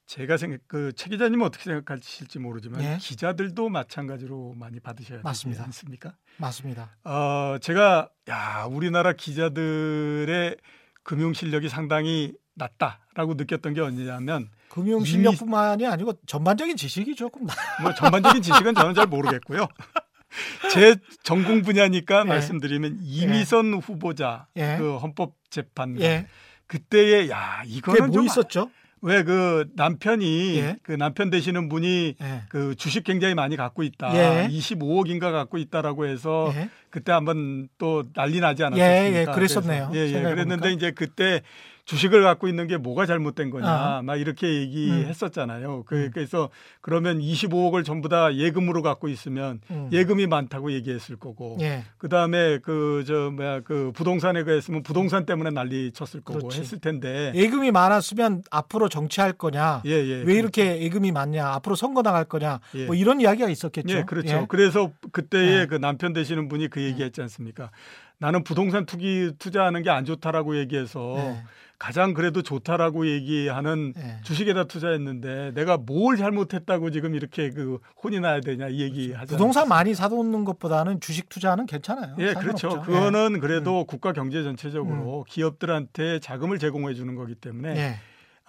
[0.08, 2.96] 제가 생각 그최 기자님은 어떻게 생각하실지 모르지만 예.
[2.98, 5.64] 기자들도 마찬가지로 많이 받으셔야 되지 맞습니다.
[5.64, 6.14] 않습니까?
[6.38, 6.96] 맞습니다.
[7.04, 10.56] 어 제가 야 우리나라 기자들의
[11.02, 17.52] 금융 실력이 상당히 낮다라고 느꼈던 게 언제냐면 금융 실력뿐만이 아니고 전반적인 지식이 조금 나.
[17.82, 19.68] 뭐 전반적인 지식은 저는 잘 모르겠고요.
[20.72, 22.24] 제 전공 분야니까 예.
[22.24, 24.76] 말씀드리면 이미선 후보자 예.
[24.78, 26.28] 그 헌법 재판관 예.
[26.66, 28.70] 그때의 야 이거는 뭐 있었죠?
[29.02, 30.76] 왜 그 남편이 예.
[30.82, 32.42] 그 남편 되시는 분이 예.
[32.48, 34.14] 그 주식 굉장히 많이 갖고 있다.
[34.14, 34.48] 예.
[34.48, 36.68] 25억인가 갖고 있다라고 해서 예.
[36.90, 39.20] 그때 한번 또 난리 나지 예, 않았습니까?
[39.20, 39.88] 예, 그랬었네요.
[39.92, 40.22] 그래서 예, 예.
[40.22, 41.42] 그랬는데 이제 그때
[41.88, 44.02] 주식을 갖고 있는 게 뭐가 잘못된 거냐, 아.
[44.02, 45.84] 막 이렇게 얘기했었잖아요.
[45.86, 46.10] 그, 음.
[46.12, 46.50] 그래서
[46.82, 49.88] 그러면 25억을 전부 다 예금으로 갖고 있으면 음.
[49.90, 51.84] 예금이 많다고 얘기했을 거고, 예.
[51.96, 56.60] 그 다음에 그 저 뭐야 그 부동산에 그랬으면 부동산 때문에 난리 쳤을 거고 그렇지.
[56.60, 59.82] 했을 텐데, 예금이 많았으면 앞으로 정치할 거냐?
[59.86, 60.22] 예, 예.
[60.26, 61.46] 왜 이렇게 예금이 많냐?
[61.54, 62.60] 앞으로 선거 나갈 거냐?
[62.74, 62.84] 예.
[62.84, 63.96] 뭐 이런 이야기가 있었겠죠.
[63.96, 64.28] 예, 그렇죠.
[64.28, 64.46] 예.
[64.46, 65.66] 그래서 그때의 예.
[65.66, 67.70] 그 남편 되시는 분이 그 얘기했지 않습니까?
[68.18, 71.42] 나는 부동산 투기 투자하는 게 안 좋다라고 얘기해서 예.
[71.78, 74.16] 가장 그래도 좋다라고 얘기하는 예.
[74.24, 79.26] 주식에다 투자했는데 내가 뭘 잘못했다고 지금 이렇게 그 혼이 나야 되냐 이 얘기 하잖아요.
[79.26, 82.16] 부동산 많이 사놓는 것보다는 주식 투자는 괜찮아요.
[82.18, 82.68] 예, 상관없죠.
[82.68, 82.82] 그렇죠.
[82.82, 83.40] 그거는 음.
[83.40, 87.80] 그래도 국가 경제 전체적으로 기업들한테 자금을 제공해 주는 거기 때문에 예.
[87.80, 88.00] 예.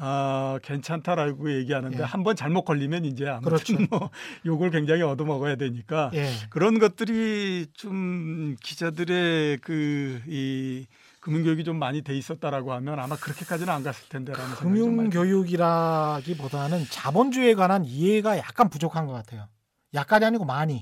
[0.01, 2.03] 아, 괜찮다라고 얘기하는데 예.
[2.03, 3.77] 한번 잘못 걸리면 이제 아무튼 그렇죠.
[3.89, 4.09] 뭐
[4.45, 6.29] 욕을 굉장히 얻어 먹어야 되니까 예.
[6.49, 10.87] 그런 것들이 좀 기자들의 그이
[11.19, 18.38] 금융교육이 좀 많이 돼 있었다라고 하면 아마 그렇게까지는 안 갔을 텐데라는 금융교육이라기보다는 자본주의에 관한 이해가
[18.38, 19.47] 약간 부족한 것 같아요.
[19.93, 20.79] 약간이 아니고 많이.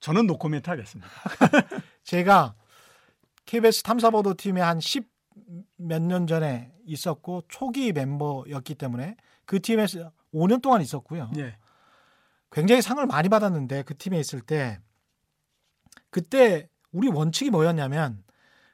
[0.00, 1.10] 저는 노코멘트 하겠습니다.
[2.04, 2.54] 제가
[3.46, 5.08] KBS 탐사보도 팀에 한 10
[5.76, 11.30] 몇 년 전에 있었고 초기 멤버였기 때문에 그 팀에서 5년 동안 있었고요.
[11.36, 11.56] 예.
[12.50, 14.80] 굉장히 상을 많이 받았는데 그 팀에 있을 때
[16.10, 18.24] 그때 우리 원칙이 뭐였냐면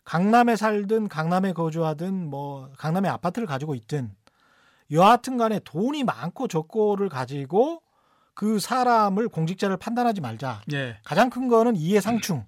[0.05, 4.15] 강남에 살든 강남에 거주하든 뭐 강남에 아파트를 가지고 있든
[4.91, 7.83] 여하튼 간에 돈이 많고 적고를 가지고
[8.35, 10.63] 그 사람을 공직자를 판단하지 말자.
[10.73, 10.99] 예.
[11.05, 12.45] 가장 큰 거는 이해상충.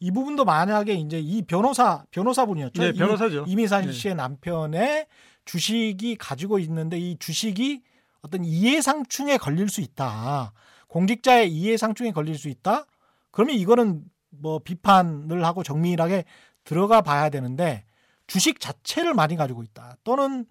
[0.00, 2.82] 이 부분도 만약에 이제 이 변호사 변호사분이었죠.
[2.82, 3.44] 네, 변호사죠.
[3.46, 3.92] 이미산 네.
[3.92, 5.06] 씨의 남편의
[5.44, 7.82] 주식이 가지고 있는데 이 주식이
[8.20, 10.52] 어떤 이해상충에 걸릴 수 있다.
[10.88, 12.86] 공직자의 이해상충에 걸릴 수 있다.
[13.30, 16.24] 그러면 이거는 뭐 비판을 하고 정밀하게
[16.66, 17.84] 들어가 봐야 되는데
[18.26, 19.96] 주식 자체를 많이 가지고 있다.
[20.04, 20.44] 또는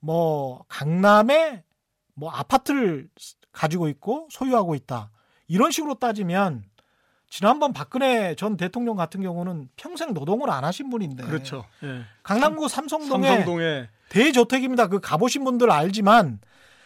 [0.00, 1.62] 뭐 강남에
[2.14, 3.08] 뭐 아파트를
[3.52, 5.10] 가지고 있고 소유하고 있다.
[5.46, 6.64] 이런 식으로 따지면
[7.28, 11.64] 지난번 박근혜 전 대통령 같은 경우는 평생 노동을 안 하신 분인데 그렇죠.
[11.82, 12.02] 예.
[12.22, 14.86] 강남구 삼성동에 삼성동에 대저택입니다.
[14.86, 16.40] 그 가보신 분들 알지만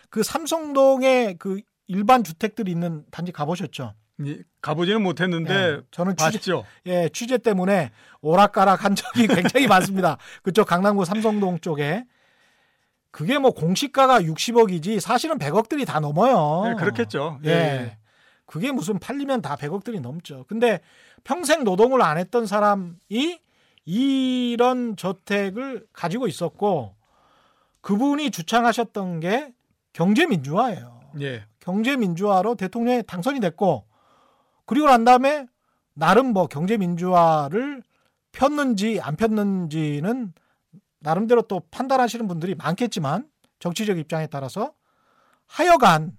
[0.08, 3.94] 그 삼성동에 그 일반 주택들이 있는 단지 가보셨죠?
[4.20, 6.64] 이- 가보지는 못했는데 예, 저는 취재, 봤죠.
[6.86, 10.18] 예, 취재 때문에 오락가락 한 적이 굉장히 많습니다.
[10.42, 12.04] 그쪽 강남구 삼성동 쪽에
[13.10, 16.70] 그게 뭐 공시가가 60억이지 사실은 100억들이 다 넘어요.
[16.70, 17.40] 예, 그렇겠죠.
[17.44, 17.50] 예.
[17.50, 17.98] 예.
[18.46, 20.44] 그게 무슨 팔리면 다 100억들이 넘죠.
[20.48, 20.80] 근데
[21.24, 23.40] 평생 노동을 안 했던 사람이
[23.84, 26.94] 이런 저택을 가지고 있었고
[27.80, 29.52] 그분이 주창하셨던 게
[29.92, 31.00] 경제 민주화예요.
[31.20, 31.44] 예.
[31.60, 33.84] 경제 민주화로 대통령에 당선이 됐고
[34.70, 35.48] 그리고 난 다음에
[35.94, 37.82] 나름 뭐 경제 민주화를
[38.30, 40.32] 폈는지 안 폈는지는
[41.00, 43.28] 나름대로 또 판단하시는 분들이 많겠지만
[43.58, 44.72] 정치적 입장에 따라서
[45.48, 46.16] 하여간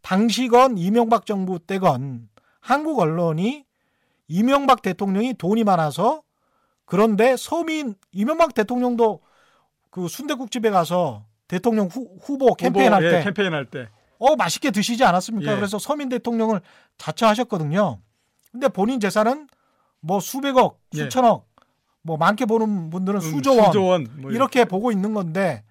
[0.00, 3.66] 당시건 이명박 정부 때건 한국 언론이
[4.28, 6.22] 이명박 대통령이 돈이 많아서
[6.86, 9.20] 그런데 서민 이명박 대통령도
[9.90, 13.90] 그 순대국집에 가서 대통령 후, 후보 캠페인 할 예, 때 캠페인 할 때.
[14.18, 15.52] 어 맛있게 드시지 않았습니까?
[15.52, 15.56] 예.
[15.56, 16.60] 그래서 서민 대통령을
[16.98, 18.00] 자처하셨거든요.
[18.52, 19.48] 근데 본인 재산은
[20.00, 21.04] 뭐 수백억, 예.
[21.04, 21.46] 수천억,
[22.02, 25.64] 뭐 많게 보는 분들은 음, 수조원, 수조원 뭐 이렇게 보고 있는 건데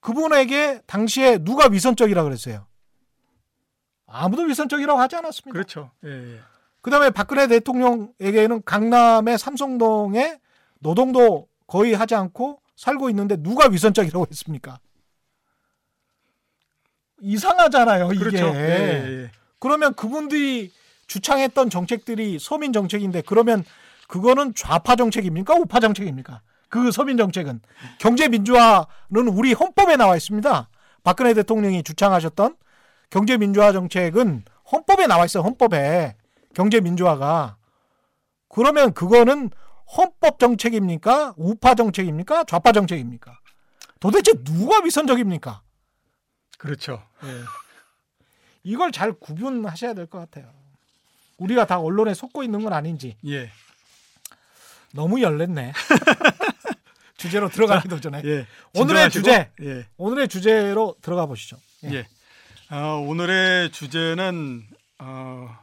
[0.00, 2.66] 그분에게 당시에 누가 위선적이라 그랬어요?
[4.06, 5.52] 아무도 위선적이라고 하지 않았습니다.
[5.52, 5.90] 그렇죠.
[6.04, 6.40] 예, 예.
[6.82, 10.38] 그다음에 박근혜 대통령에게는 강남의 삼성동에
[10.80, 14.80] 노동도 거의 하지 않고 살고 있는데 누가 위선적이라고 했습니까?
[17.22, 18.18] 이상하잖아요, 이게.
[18.18, 18.46] 그렇죠.
[18.54, 19.30] 예.
[19.58, 20.72] 그러면 그분들이
[21.06, 23.64] 주창했던 정책들이 서민 정책인데 그러면
[24.08, 25.54] 그거는 좌파 정책입니까?
[25.54, 26.42] 우파 정책입니까?
[26.68, 27.60] 그 서민 정책은
[27.98, 30.68] 경제 민주화는 우리 헌법에 나와 있습니다.
[31.04, 32.56] 박근혜 대통령이 주창하셨던
[33.10, 35.42] 경제 민주화 정책은 헌법에 나와 있어요.
[35.44, 36.16] 헌법에
[36.54, 37.56] 경제 민주화가
[38.48, 39.50] 그러면 그거는
[39.96, 41.34] 헌법 정책입니까?
[41.36, 42.44] 우파 정책입니까?
[42.44, 43.38] 좌파 정책입니까?
[44.00, 45.60] 도대체 누가 위선적입니까?
[46.62, 47.02] 그렇죠.
[47.24, 47.40] 예.
[48.62, 50.48] 이걸 잘 구분하셔야 될 것 같아요.
[51.38, 53.50] 우리가 다 언론에 속고 있는 건 아닌지 예.
[54.92, 55.72] 너무 열렸네.
[57.16, 58.46] 주제로 들어가기도 전에 예.
[58.74, 59.50] 오늘의 주제.
[59.62, 59.86] 예.
[59.96, 61.56] 오늘의 주제로 들어가 보시죠.
[61.84, 61.94] 예.
[61.94, 62.08] 예.
[62.70, 64.62] 어, 오늘의 주제는
[65.00, 65.58] 어,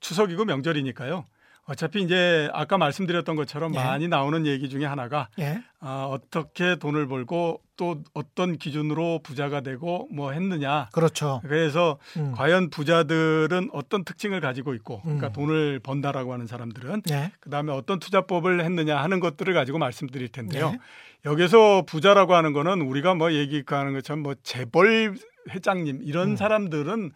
[0.00, 1.26] 추석이고 명절이니까요.
[1.66, 3.78] 어차피 이제 아까 말씀드렸던 것처럼 예.
[3.78, 5.62] 많이 나오는 얘기 중에 하나가 예.
[5.78, 10.88] 아, 어떻게 돈을 벌고 또 어떤 기준으로 부자가 되고 뭐 했느냐.
[10.92, 11.40] 그렇죠.
[11.42, 12.32] 그래서 음.
[12.32, 15.32] 과연 부자들은 어떤 특징을 가지고 있고, 그러니까 음.
[15.32, 17.32] 돈을 번다라고 하는 사람들은 예.
[17.40, 20.72] 그 다음에 어떤 투자법을 했느냐 하는 것들을 가지고 말씀드릴 텐데요.
[20.72, 20.78] 네.
[21.24, 25.14] 여기서 부자라고 하는 거는 우리가 뭐 얘기하는 것처럼 뭐 재벌
[25.50, 26.36] 회장님 이런 음.
[26.36, 27.12] 사람들은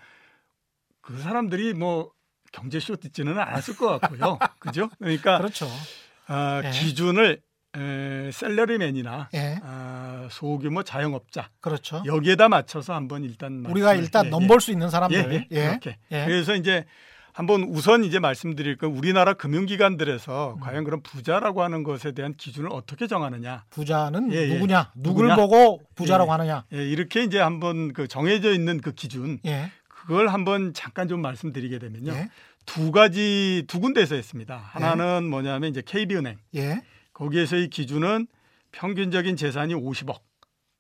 [1.01, 2.11] 그 사람들이 뭐
[2.61, 4.39] 경제쇼 듣지는 않았을 것 같고요.
[4.59, 4.89] 그죠?
[4.99, 5.67] 그러니까 그렇죠.
[6.27, 6.71] 아, 네.
[6.71, 7.41] 기준을
[7.77, 9.59] 에, 셀러리맨이나 예.
[9.63, 12.03] 아, 소규모 자영업자 그렇죠.
[12.07, 15.33] 여기에다 맞춰서 한번 일단 우리가 말씀을- 일단 예, 넘볼 수 있는 사람들.
[15.33, 15.99] 예, 예, 그렇게.
[16.11, 16.25] 예.
[16.25, 16.87] 그래서 이제
[17.35, 20.61] 한번 우선 이제 말씀드릴 건 우리나라 금융기관들에서 음.
[20.61, 23.65] 과연 그런 부자라고 하는 것에 대한 기준을 어떻게 정하느냐.
[23.69, 24.55] 부자는 예, 예.
[24.55, 24.93] 누구냐?
[24.97, 25.37] 누굴 누구냐?
[25.37, 26.33] 보고 부자라고 예.
[26.33, 26.65] 하느냐?
[26.73, 29.71] 예, 이렇게 이제 한번 그 정해져 있는 그 기준 예.
[30.07, 32.13] 그걸 한번 잠깐 좀 말씀드리게 되면요.
[32.13, 32.29] 예.
[32.65, 34.57] 두 가지 두 군데에서 했습니다.
[34.57, 36.83] 하나는 뭐냐면 이제 KB은행 예.
[37.13, 38.27] 거기에서의 기준은
[38.73, 40.21] 평균적인 재산이 50억.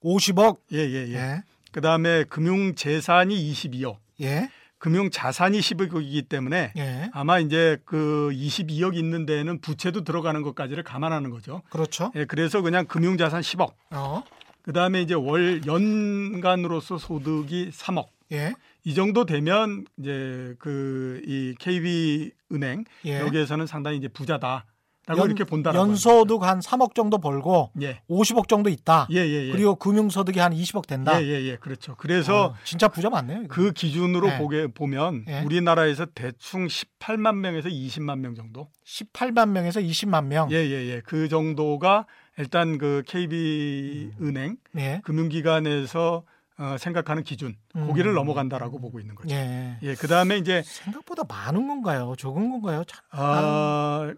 [0.02, 0.58] 50억.
[0.72, 1.14] 예, 예, 예.
[1.14, 1.42] 예.
[1.72, 3.96] 그다음에 금융 재산이 22억.
[4.20, 4.48] 예.
[4.78, 7.10] 금융 자산이 10억이기 때문에 예.
[7.12, 11.62] 아마 이제 그 22억 있는 데에는 부채도 들어가는 것까지를 감안하는 거죠.
[11.70, 12.12] 그렇죠.
[12.14, 13.72] 예, 그래서 그냥 금융 자산 10억.
[13.90, 14.22] 어.
[14.62, 18.06] 그다음에 이제 월 연간으로서 소득이 3억.
[18.32, 18.52] 예.
[18.86, 23.18] 이 정도 되면 이제 그 이 KB 은행 예.
[23.20, 24.64] 여기에서는 상당히 이제 부자다
[25.08, 25.78] 라고 연- 이렇게 본다라고.
[25.88, 27.70] 연소득 한 3억 정도 벌고.
[27.80, 28.00] 예.
[28.10, 29.06] 50억 정도 있다.
[29.12, 29.52] 예, 예, 예.
[29.52, 31.20] 그리고 금융 소득이 한 20억 된다.
[31.22, 31.56] 예, 예, 예.
[31.56, 31.94] 그렇죠.
[31.96, 33.42] 그래서 어, 진짜 부자 맞네요.
[33.44, 33.54] 이거.
[33.54, 34.38] 그 기준으로 예.
[34.38, 35.42] 보게 보면 예.
[35.42, 38.68] 우리나라에서 대충 18만 명에서 20만 명 정도.
[38.84, 40.50] 18만 명에서 20만 명.
[40.50, 41.00] 예, 예, 예.
[41.04, 42.06] 그 정도가
[42.38, 45.00] 일단 그 KB 은행 예.
[45.04, 46.24] 금융기관에서
[46.58, 47.86] 어, 생각하는 기준 음.
[47.86, 49.34] 거기를 넘어간다라고 보고 있는 거죠.
[49.34, 49.78] 예.
[49.82, 52.14] 예, 그다음에 이제 생각보다 많은 건가요?
[52.18, 52.82] 적은 건가요?
[52.84, 53.00] 참.
[53.10, 54.12] 아,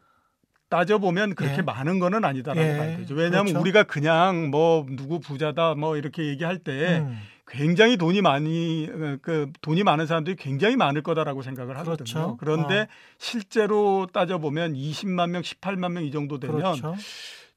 [0.68, 1.62] 따져 보면 그렇게 예.
[1.62, 3.14] 많은 거는 아니다라고 예, 봐야 되죠.
[3.14, 3.60] 왜냐하면 그렇죠.
[3.60, 7.18] 우리가 그냥 뭐 누구 부자다 뭐 이렇게 얘기할 때 음.
[7.50, 12.04] 굉장히 돈이 많이 어, 그 돈이 많은 사람들이 굉장히 많을 거다라고 생각을 하거든요.
[12.04, 12.36] 그렇죠.
[12.36, 12.86] 그런데 어.
[13.16, 16.94] 실제로 따져 보면 20만 명, 18만 명 이 정도 되면 그렇죠.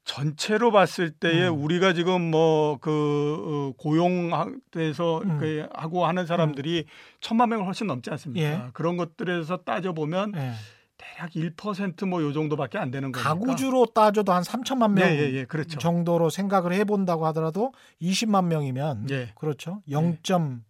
[0.04, 1.62] 전체로 봤을 때에 음.
[1.62, 5.38] 우리가 지금 뭐 그 고용돼서 음.
[5.38, 6.86] 그 하고 하는 사람들이
[7.20, 8.46] 천만 명을 훨씬 넘지 않습니까?
[8.46, 8.62] 예.
[8.72, 10.52] 그런 것들에서 따져 보면 예.
[10.98, 13.34] 대략 1%뭐 요 정도밖에 안 되는 거니까.
[13.34, 15.78] 가구주로 따져도 한 3천만 명 예, 예, 예, 그렇죠.
[15.78, 19.32] 정도로 생각을 해본다고 하더라도 20만 명이면 예.
[19.36, 19.82] 그렇죠.
[19.88, 20.60] 0점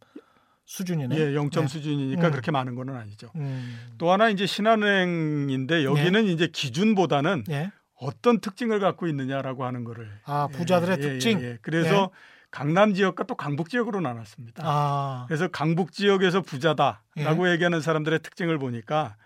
[0.64, 1.16] 수준이네.
[1.16, 1.66] 예, 0점 네.
[1.66, 2.30] 수준이니까 음.
[2.30, 3.30] 그렇게 많은 거는 아니죠.
[3.36, 3.78] 음.
[3.98, 7.70] 또 하나 이제 신한은행인데 여기는 이제 기준보다는 예.
[8.02, 11.40] 어떤 특징을 갖고 있느냐라고 하는 거를 아 부자들의 예, 예, 특징.
[11.40, 11.58] 예, 예.
[11.62, 12.10] 그래서
[12.50, 14.62] 강남 지역과 또 강북 지역으로 나눴습니다.
[14.66, 19.16] 아 그래서 강북 지역에서 부자다라고 얘기하는 사람들의 특징을 보니까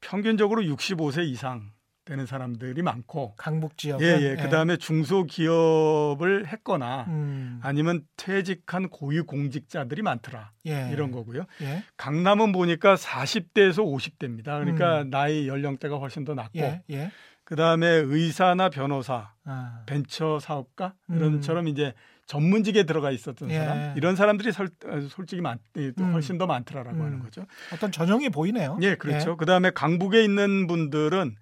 [0.00, 1.70] 평균적으로 65세 이상
[2.06, 4.00] 되는 사람들이 많고 강북 지역.
[4.00, 4.36] 예, 예.
[4.36, 7.58] 그다음에 중소기업을 했거나 음.
[7.62, 10.52] 아니면 퇴직한 고위 공직자들이 많더라.
[10.66, 10.88] 예.
[10.92, 11.46] 이런 거고요.
[11.62, 11.82] 예.
[11.96, 14.44] 강남은 보니까 40대에서 50대입니다.
[14.44, 15.10] 그러니까 음.
[15.10, 16.82] 나이 연령대가 훨씬 더 낮고 예.
[16.90, 17.10] 예.
[17.46, 19.82] 그다음에 의사나 변호사, 아.
[19.86, 21.16] 벤처 사업가 음.
[21.16, 21.94] 이런처럼 이제
[22.26, 23.58] 전문직에 들어가 있었던 예.
[23.58, 26.12] 사람 이런 사람들이 설, 어, 솔직히 많, 예, 또 음.
[26.12, 27.04] 훨씬 더 많더라라고 음.
[27.04, 27.46] 하는 거죠.
[27.72, 28.78] 어떤 전형이 보이네요.
[28.82, 29.36] 예, 그렇죠.
[29.36, 31.36] 그다음에 강북에 있는 분들은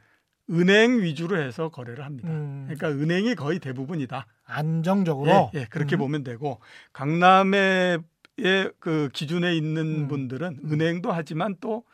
[0.51, 2.29] 은행 위주로 해서 거래를 합니다.
[2.29, 2.67] 음.
[2.69, 4.27] 그러니까 은행이 거의 대부분이다.
[4.45, 5.51] 안정적으로.
[5.55, 6.01] 예, 예, 그렇게 음.
[6.01, 6.61] 보면 되고
[6.93, 8.01] 강남의
[8.79, 10.09] 그 기준에 있는 음.
[10.09, 11.85] 분들은 은행도 하지만 또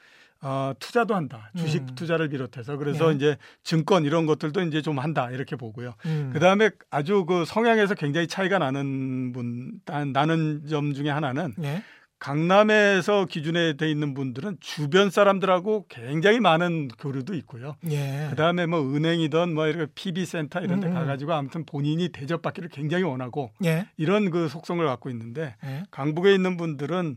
[0.43, 1.51] 어, 투자도 한다.
[1.57, 1.95] 주식 음.
[1.95, 3.15] 투자를 비롯해서 그래서 예.
[3.17, 5.95] 이제 증권 이런 것들도 이제 좀 한다 이렇게 보고요.
[6.07, 6.31] 음.
[6.33, 11.83] 그다음에 아주 그 성향에서 굉장히 차이가 나는 분 나- 나는 점 중에 하나는 예.
[12.19, 17.77] 강남에서 기준에 돼 있는 분들은 주변 사람들하고 굉장히 많은 교류도 있고요.
[17.91, 18.27] 예.
[18.31, 20.95] 그다음에 뭐 은행이든 뭐 이렇게 PB 센터 이런 데 음, 음.
[20.95, 23.87] 가가지고 아무튼 본인이 대접받기를 굉장히 원하고 예.
[23.97, 25.83] 이런 그 속성을 갖고 있는데 예.
[25.91, 27.17] 강북에 있는 분들은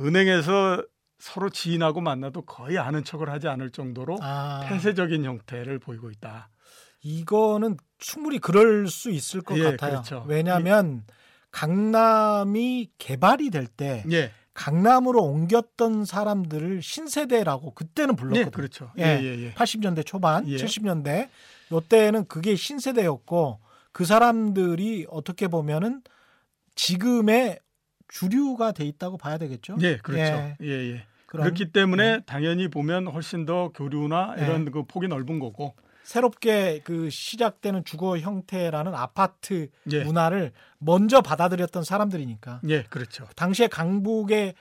[0.00, 0.84] 은행에서
[1.18, 4.66] 서로 지인하고 만나도 거의 아는 척을 하지 않을 정도로 아.
[4.68, 6.50] 폐쇄적인 형태를 보이고 있다.
[7.02, 9.90] 이거는 충분히 그럴 수 있을 것 예, 같아요.
[9.90, 10.24] 그렇죠.
[10.26, 11.04] 왜냐하면
[11.50, 18.46] 강남이 개발이 될때 예, 강남으로 옮겼던 사람들을 신세대라고 그때는 불렀거든요.
[18.46, 18.90] 예, 그렇죠.
[18.98, 19.02] 예.
[19.02, 19.52] 예, 예, 예.
[19.52, 20.56] 80년대 초반, 예.
[20.56, 21.28] 70년대
[21.72, 23.60] 요때는 그게 신세대였고
[23.92, 26.02] 그 사람들이 어떻게 보면은
[26.74, 27.60] 지금의
[28.14, 29.76] 주류가 돼 있다고 봐야 되겠죠.
[29.80, 30.22] 예, 그렇죠.
[30.22, 30.56] 예.
[30.62, 31.06] 예, 예.
[31.26, 34.44] 그렇기 때문에 당연히 보면 훨씬 더 교류나 예.
[34.44, 35.74] 이런 그 폭이 넓은 거고.
[36.04, 40.04] 새롭게 그 시작되는 주거 형태라는 아파트 예.
[40.04, 43.26] 문화를 먼저 받아들였던 사람들이니까 예, 그렇죠.
[43.34, 44.54] 당시에 강북에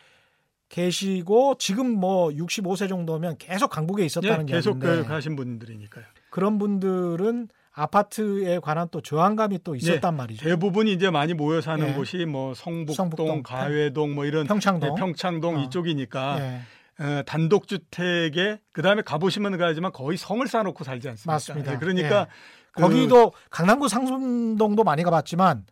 [0.70, 6.06] 계시고 지금 뭐 65세 정도면 계속 강북에 예, 있었다는 계속 이야기인데 그 분들이니까요.
[6.32, 10.44] 그런 분들은 아파트에 관한 또 저항감이 또 있었단 말이죠.
[10.46, 11.94] 대부분 이제 많이 모여 사는 예.
[11.94, 14.90] 곳이 뭐 성북동, 성북동, 가회동 뭐 이런 평창동.
[14.96, 15.60] 예, 평창동 어.
[15.64, 21.32] 이쪽이니까 예, 어, 단독 주택에 그다음에 가보시면 가지만 거의 성을 쌓아놓고 살지 않습니까?
[21.34, 21.74] 맞습니다.
[21.74, 22.28] 예, 그러니까
[22.74, 25.66] 그- 거기도 강남구 상순동도 많이 가봤지만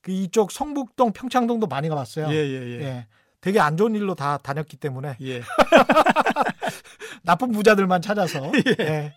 [0.00, 2.28] 그 이쪽 성북동, 평창동도 많이 가봤어요.
[2.30, 2.80] 예, 예, 예.
[2.84, 3.06] 예.
[3.40, 5.42] 되게 안 좋은 일로 다 다녔기 때문에 예.
[7.22, 9.14] 나쁜 부자들만 찾아서 예.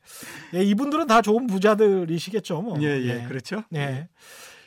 [0.53, 2.61] 예, 이분들은 다 좋은 부자들이시겠죠.
[2.61, 2.81] 뭐.
[2.81, 3.63] 예, 예, 그렇죠.
[3.75, 4.07] 예.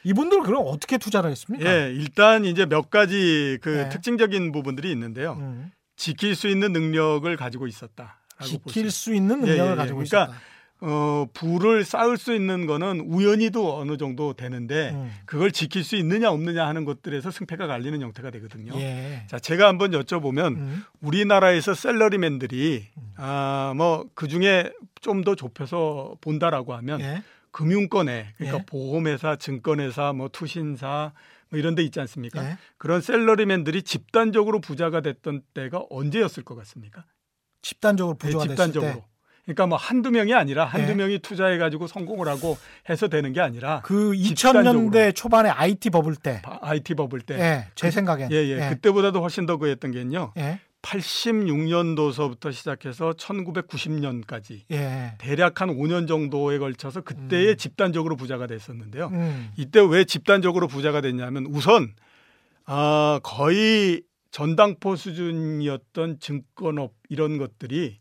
[0.04, 1.68] 이분들 그럼 어떻게 투자를 했습니까?
[1.68, 3.88] 예, 일단 이제 몇 가지 그 네.
[3.88, 5.32] 특징적인 부분들이 있는데요.
[5.40, 5.72] 음.
[5.96, 8.18] 지킬 수 있는 능력을 가지고 있었다.
[8.42, 9.76] 지킬 수 있는 능력을 예, 예, 예.
[9.76, 10.53] 가지고 그러니까 있었다.
[10.86, 15.10] 어, 부를 쌓을 수 있는 거는 우연히도 어느 정도 되는데 음.
[15.24, 18.74] 그걸 지킬 수 있느냐 없느냐 하는 것들에서 승패가 갈리는 형태가 되거든요.
[18.78, 19.22] 예.
[19.26, 20.84] 자, 제가 한번 여쭤보면 음.
[21.00, 22.84] 우리나라에서 셀러리맨들이
[23.16, 24.70] 아, 뭐 그중에
[25.00, 27.22] 좀 더 좁혀서 본다라고 하면 예.
[27.50, 28.66] 금융권에 그러니까 예.
[28.66, 31.12] 보험회사, 증권회사, 뭐 투신사
[31.48, 32.44] 뭐 이런 데 있지 않습니까?
[32.44, 32.58] 예.
[32.76, 37.04] 그런 셀러리맨들이 집단적으로 부자가 됐던 때가 언제였을 것 같습니까?
[37.62, 38.92] 집단적으로 네, 부조가 집단적으로.
[38.92, 39.13] 됐을 때.
[39.44, 40.94] 그러니까 뭐 한두 명이 아니라 한두 예.
[40.94, 42.56] 명이 투자해 가지고 성공을 하고
[42.88, 44.90] 해서 되는 게 아니라 그 집단적으로.
[44.90, 46.40] 2000년대 초반에 IT 버블 때.
[46.42, 48.30] 바- IT 버블 때 예, 제 생각엔.
[48.32, 48.68] 예, 예.
[48.70, 50.32] 그때보다도 훨씬 더 그랬던 게요.
[50.38, 50.60] 예.
[50.82, 55.12] 86년도서부터 시작해서 1990년까지 예.
[55.18, 59.08] 대략 한 5년 정도에 걸쳐서 그때에 집단적으로 부자가 됐었는데요.
[59.12, 59.50] 음.
[59.56, 61.94] 이때 왜 집단적으로 부자가 됐냐면 우선
[62.66, 67.98] 아, 거의 전당포 수준이었던 증권업 이런 것들이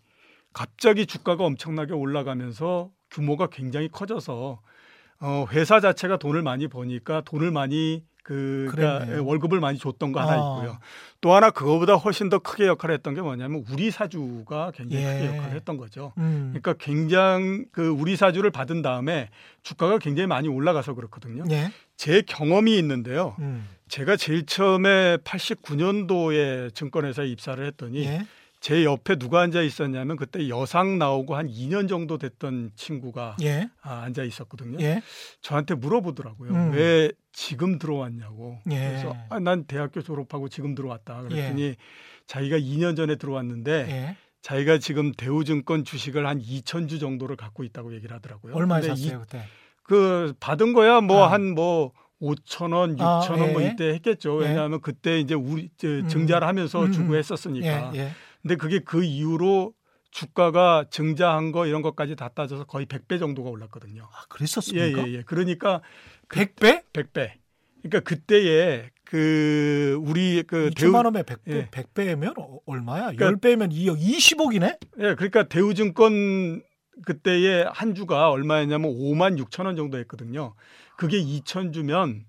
[0.54, 4.62] 갑자기 주가가 엄청나게 올라가면서 규모가 굉장히 커져서
[5.20, 9.26] 어, 회사 자체가 돈을 많이 버니까 돈을 많이 그 그러니까 그랬네요.
[9.26, 10.36] 월급을 많이 줬던 거 하나 아.
[10.36, 10.78] 있고요.
[11.20, 15.14] 또 하나 그거보다 훨씬 더 크게 역할을 했던 게 뭐냐면 우리 사주가 굉장히 예.
[15.14, 16.14] 크게 역할을 했던 거죠.
[16.18, 16.54] 음.
[16.54, 19.30] 그러니까 굉장히 그 우리 사주를 받은 다음에
[19.62, 21.44] 주가가 굉장히 많이 올라가서 그렇거든요.
[21.52, 21.72] 예.
[21.98, 23.36] 제 경험이 있는데요.
[23.40, 23.68] 음.
[23.90, 28.26] 제가 제일 처음에 89년도에 증권회사에 입사를 했더니 예.
[28.64, 33.70] 제 옆에 누가 앉아 있었냐면 그때 여상 나오고 한 2년 정도 됐던 친구가 예.
[33.82, 34.78] 아, 앉아 있었거든요.
[34.80, 35.02] 예.
[35.42, 36.50] 저한테 물어보더라고요.
[36.50, 36.72] 음.
[36.72, 38.60] 왜 지금 들어왔냐고.
[38.72, 38.88] 예.
[38.88, 41.24] 그래서 아, 난 대학교 졸업하고 지금 들어왔다.
[41.24, 41.76] 그랬더니
[42.26, 44.18] 자기가 2년 전에 들어왔는데 예.
[44.42, 48.56] 자기가 지금 대우증권 주식을 한 2천 주 정도를 갖고 있다고 얘기를 하더라고요.
[48.56, 49.44] 얼마에 근데 샀어요, 이- 그때?
[49.84, 51.34] 그 받은 거야 뭐 아.
[51.34, 53.72] 한뭐 5천 원, 6천 아, 원뭐 예.
[53.74, 54.42] 이때 했겠죠.
[54.42, 54.48] 예.
[54.48, 56.08] 왜냐하면 그때 이제 우리 저 음.
[56.08, 57.16] 증자를 하면서 음, 주고 음.
[57.18, 57.92] 했었으니까.
[57.96, 58.12] 예.
[58.44, 58.48] 예.
[58.48, 59.74] 근데 그게 그 이후로
[60.12, 64.04] 주가가 증자한 거 이런 것까지 다 따져서 거의 100배 정도가 올랐거든요.
[64.04, 65.08] 아, 예, 그랬었습니까?
[65.08, 65.22] 예, 예.
[65.24, 65.82] 그러니까
[66.30, 66.84] 100배?
[66.94, 67.32] 100배.
[67.82, 71.68] 그러니까 그때에 그 우리 그 2천만 원에 100배, 예.
[71.70, 73.12] 100배면 어, 얼마야?
[73.12, 74.78] 그러니까- 10배면 2억, 20억이네?
[75.00, 76.62] 예, 그러니까 대우증권
[77.06, 80.54] 그때의 한 주가 얼마였냐면 5만 6천 원 정도 했거든요.
[80.96, 82.24] 그게 2천 주면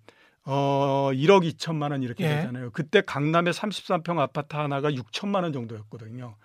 [0.47, 2.29] 어 1억 2천만 원 이렇게 예.
[2.37, 2.71] 되잖아요.
[2.73, 6.37] 그때 강남에 33평 아파트 하나가 6천만 원 정도였거든요.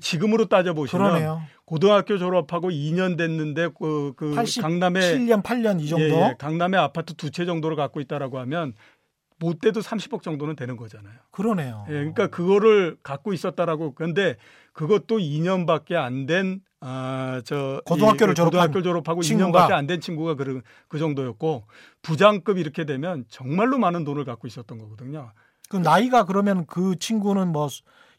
[0.00, 1.40] 지금으로 따져 보시면.
[1.64, 6.04] 고등학교 졸업하고 2년 됐는데 그, 그 87년, 강남에 8년 이 정도?
[6.04, 8.74] 예, 예, 강남에 아파트 두 채 정도를 갖고 있다라고 하면
[9.38, 11.14] 못 돼도 30억 정도는 되는 거잖아요.
[11.30, 11.84] 그러네요.
[11.88, 14.36] 예, 그러니까 그거를 갖고 있었다라고 그런데
[14.74, 19.66] 그것도 2년밖에 안 된 아, 저 고등학교를 이- 고등학교 졸업하고 친구가.
[19.66, 21.64] 2년밖에 안 된 친구가 그, 그 정도였고
[22.02, 25.32] 부장급 이렇게 되면 정말로 많은 돈을 갖고 있었던 거거든요.
[25.68, 27.68] 그 나이가 그러면 그 친구는 뭐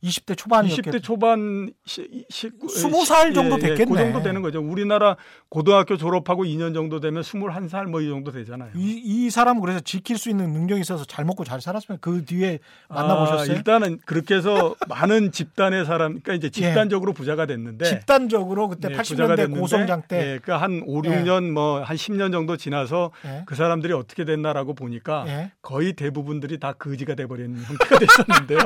[0.04, 3.86] 20대 초반이었겠 20대 초반 시, 시, 스무 살 정도 됐겠네.
[3.86, 4.60] 그 정도 되는 거죠.
[4.62, 5.18] 우리나라
[5.50, 8.70] 고등학교 졸업하고 2년 정도 되면 21살 뭐 이 정도 되잖아요.
[8.76, 12.60] 이, 이 사람은 그래서 지킬 수 있는 능력이 있어서 잘 먹고 잘 살았으면 그 뒤에
[12.90, 13.52] 만나보셨어요?
[13.52, 17.90] 아, 일단은 그렇게 해서 많은 집단의 사람, 그러니까 이제 집단적으로 부자가 됐는데 예.
[17.90, 22.32] 집단적으로 그때 네, 부자가 80년대 됐는데, 고성장 때 예, 그한 5, 6년 뭐 한 10년
[22.32, 23.44] 정도 지나서 예.
[23.46, 25.52] 그 사람들이 어떻게 됐나라고 보니까 예.
[25.62, 28.60] 거의 대부분들이 다 거지가 돼버린 형태가 됐었는데요.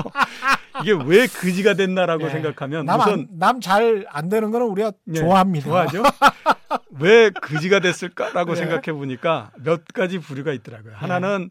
[0.82, 2.30] 이게 왜 거지가 됐나라고 예.
[2.30, 5.66] 생각하면 우선 남 잘 안 되는 거는 우리가 네, 좋아합니다.
[5.66, 6.04] 좋아하죠.
[7.00, 8.56] 왜 거지가 됐을까라고 예.
[8.56, 10.94] 생각해 보니까 몇 가지 부류가 있더라고요.
[10.96, 11.50] 하나는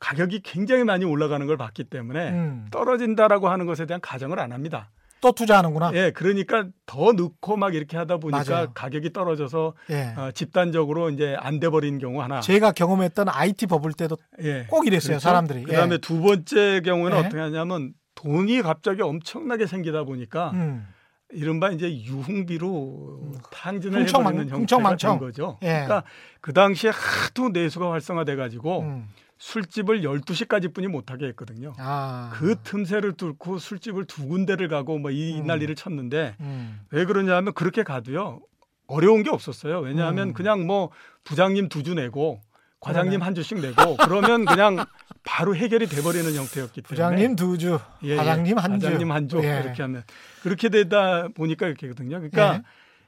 [0.00, 2.66] 가격이 굉장히 많이 올라가는 걸 봤기 때문에 음.
[2.70, 4.90] 떨어진다라고 하는 것에 대한 가정을 안 합니다.
[5.20, 5.90] 또 투자하는구나.
[5.94, 8.72] 예, 그러니까 더 넣고 막 이렇게 하다 보니까 맞아요.
[8.72, 10.14] 가격이 떨어져서 예.
[10.16, 12.40] 어, 집단적으로 이제 안 돼 버린 경우 하나.
[12.40, 14.66] 제가 경험했던 IT 버블 때도 예.
[14.70, 15.64] 꼭 이랬어요, 사람들이.
[15.64, 15.98] 그 다음에 예.
[15.98, 17.20] 두 번째 경우에는 예.
[17.26, 20.86] 어떻게 하냐면 돈이 갑자기 엄청나게 생기다 보니까 음.
[21.30, 24.96] 이른바 이제 유흥비로 탕진을 흥청망- 해버리는 형태가.
[24.96, 25.58] 된 거죠.
[25.62, 25.66] 예.
[25.68, 26.02] 그러니까
[26.40, 29.08] 그 당시에 하도 내수가 활성화돼 가지고 음.
[29.38, 31.72] 술집을 12시까지뿐이 못하게 했거든요.
[31.78, 32.30] 아.
[32.34, 35.46] 그 틈새를 뚫고 술집을 두 군데를 가고 뭐이 음.
[35.46, 36.80] 난리를 쳤는데 음.
[36.90, 38.40] 왜 그러냐면 그렇게 가도요
[38.88, 39.78] 어려운 게 없었어요.
[39.80, 40.32] 왜냐하면 음.
[40.34, 40.90] 그냥 뭐
[41.22, 42.40] 부장님 두 주 내고
[42.80, 43.24] 과장님 그러네.
[43.24, 44.84] 한 주씩 내고 그러면 그냥
[45.24, 48.16] 바로 해결이 돼버리는 형태였기 때문에 부장님 두 주, 예, 예.
[48.16, 48.86] 과장님 한 주.
[48.86, 49.62] 과장님 한주 예.
[49.64, 50.04] 이렇게 하면
[50.42, 52.16] 그렇게 되다 보니까 이렇게거든요.
[52.16, 52.62] 그러니까 예.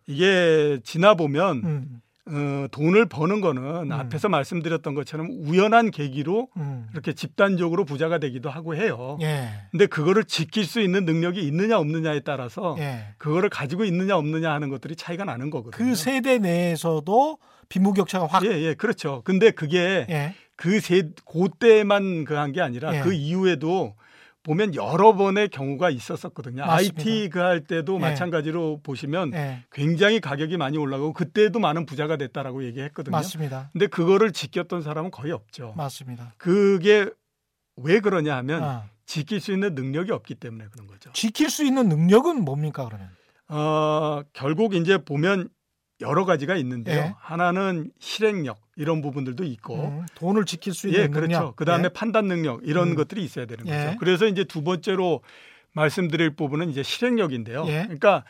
[0.07, 2.01] 이게 지나 보면 음.
[2.27, 3.93] 어, 돈을 버는 거는 음.
[3.93, 6.87] 앞에서 말씀드렸던 것처럼 우연한 계기로 음.
[6.93, 9.19] 이렇게 집단적으로 부자가 되기도 하고 해요.
[9.23, 9.49] 예.
[9.71, 13.15] 근데 그거를 지킬 수 있는 능력이 있느냐 없느냐에 따라서 예.
[13.19, 15.73] 그거를 가지고 있느냐 없느냐 하는 것들이 차이가 나는 거거든요.
[15.73, 17.39] 그 세대 내에서도
[17.71, 19.23] 빈부격차가 확 예, 예, 그렇죠.
[19.25, 20.35] 근데 그게 예.
[20.57, 23.01] 그 세, 그때만 그한 게 아니라 예.
[23.01, 23.95] 그 이후에도
[24.43, 26.65] 보면 여러 번의 경우가 있었었거든요.
[26.67, 27.01] 맞습니다.
[27.03, 28.01] IT 그 할 때도 네.
[28.01, 33.13] 마찬가지로 보시면 예, 굉장히 가격이 많이 올라가고 그때도 많은 부자가 됐다라고 얘기했거든요.
[33.17, 33.71] 맞습니다.
[33.73, 35.73] 근데 그거를 지켰던 사람은 거의 없죠.
[35.77, 36.35] 맞습니다.
[36.39, 37.09] 그게
[37.77, 41.11] 왜 그러냐 하면 아, 지킬 수 있는 능력이 없기 때문에 그런 거죠.
[41.13, 43.11] 지킬 수 있는 능력은 뭡니까 그러면?
[43.49, 45.49] 어, 결국 이제 보면
[46.01, 46.99] 여러 가지가 있는데요.
[46.99, 47.15] 예.
[47.19, 51.27] 하나는 실행력 이런 부분들도 있고 음, 돈을 지킬 수 있는 예, 그렇죠.
[51.29, 51.57] 능력.
[51.57, 51.89] 그다음에 예.
[51.89, 52.95] 판단 능력 이런 음.
[52.95, 53.77] 것들이 있어야 되는 거죠.
[53.77, 53.97] 예.
[53.99, 55.21] 그래서 이제 두 번째로
[55.73, 57.65] 말씀드릴 부분은 이제 실행력인데요.
[57.69, 57.83] 예.
[57.83, 58.25] 그러니까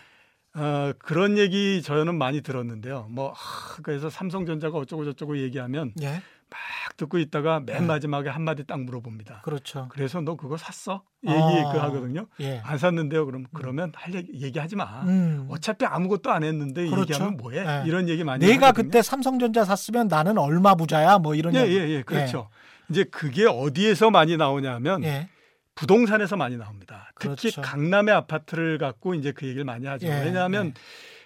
[0.54, 3.06] 어, 그런 얘기 저는 많이 들었는데요.
[3.10, 7.86] 뭐 하, 그래서 삼성전자가 어쩌고 저쩌고 얘기하면 예, 막 듣고 있다가 맨 예.
[7.86, 9.42] 마지막에 한 마디 딱 물어봅니다.
[9.42, 9.88] 그렇죠.
[9.90, 11.02] 그래서 너 그거 샀어?
[11.24, 11.72] 얘기 아.
[11.72, 12.26] 그 하거든요.
[12.40, 12.60] 예.
[12.64, 13.24] 안 샀는데요.
[13.26, 15.02] 그럼 그러면 할 얘기 얘기하지 마.
[15.04, 15.46] 음.
[15.48, 17.14] 어차피 아무것도 안 했는데 그렇죠.
[17.14, 17.58] 얘기하면 뭐해?
[17.58, 17.82] 예.
[17.86, 18.88] 이런 얘기 많이 내가 하거든요.
[18.88, 21.18] 그때 삼성전자 샀으면 나는 얼마 부자야?
[21.18, 21.78] 뭐 이런 예, 얘기.
[21.78, 22.48] 예, 예, 그렇죠.
[22.90, 25.28] 이제 그게 어디에서 많이 나오냐면 예.
[25.76, 27.10] 부동산에서 많이 나옵니다.
[27.18, 27.62] 특히 그렇죠.
[27.62, 30.06] 강남의 아파트를 갖고 이제 그 얘기를 많이 하죠.
[30.06, 30.72] 예, 왜냐하면 예.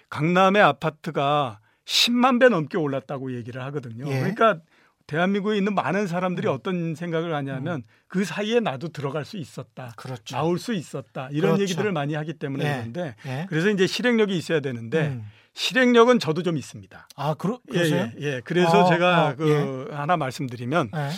[0.09, 4.07] 강남의 아파트가 10만 배 넘게 올랐다고 얘기를 하거든요.
[4.07, 4.19] 예.
[4.19, 4.59] 그러니까
[5.07, 9.93] 대한민국에 있는 많은 사람들이 어떤 생각을 하냐면 그 사이에 나도 들어갈 수 있었다.
[9.97, 10.35] 그렇죠.
[10.35, 11.29] 나올 수 있었다.
[11.31, 11.63] 이런 그렇죠.
[11.63, 12.77] 얘기들을 많이 하기 때문에 예.
[12.77, 13.45] 그런데 예.
[13.47, 15.25] 그래서 이제 실행력이 있어야 되는데 음.
[15.53, 17.07] 실행력은 저도 좀 있습니다.
[17.15, 18.11] 아, 그러, 예, 그러세요?
[18.19, 18.41] 예, 예.
[18.43, 21.09] 그래서 어, 제가 어, 그 하나 말씀드리면 예.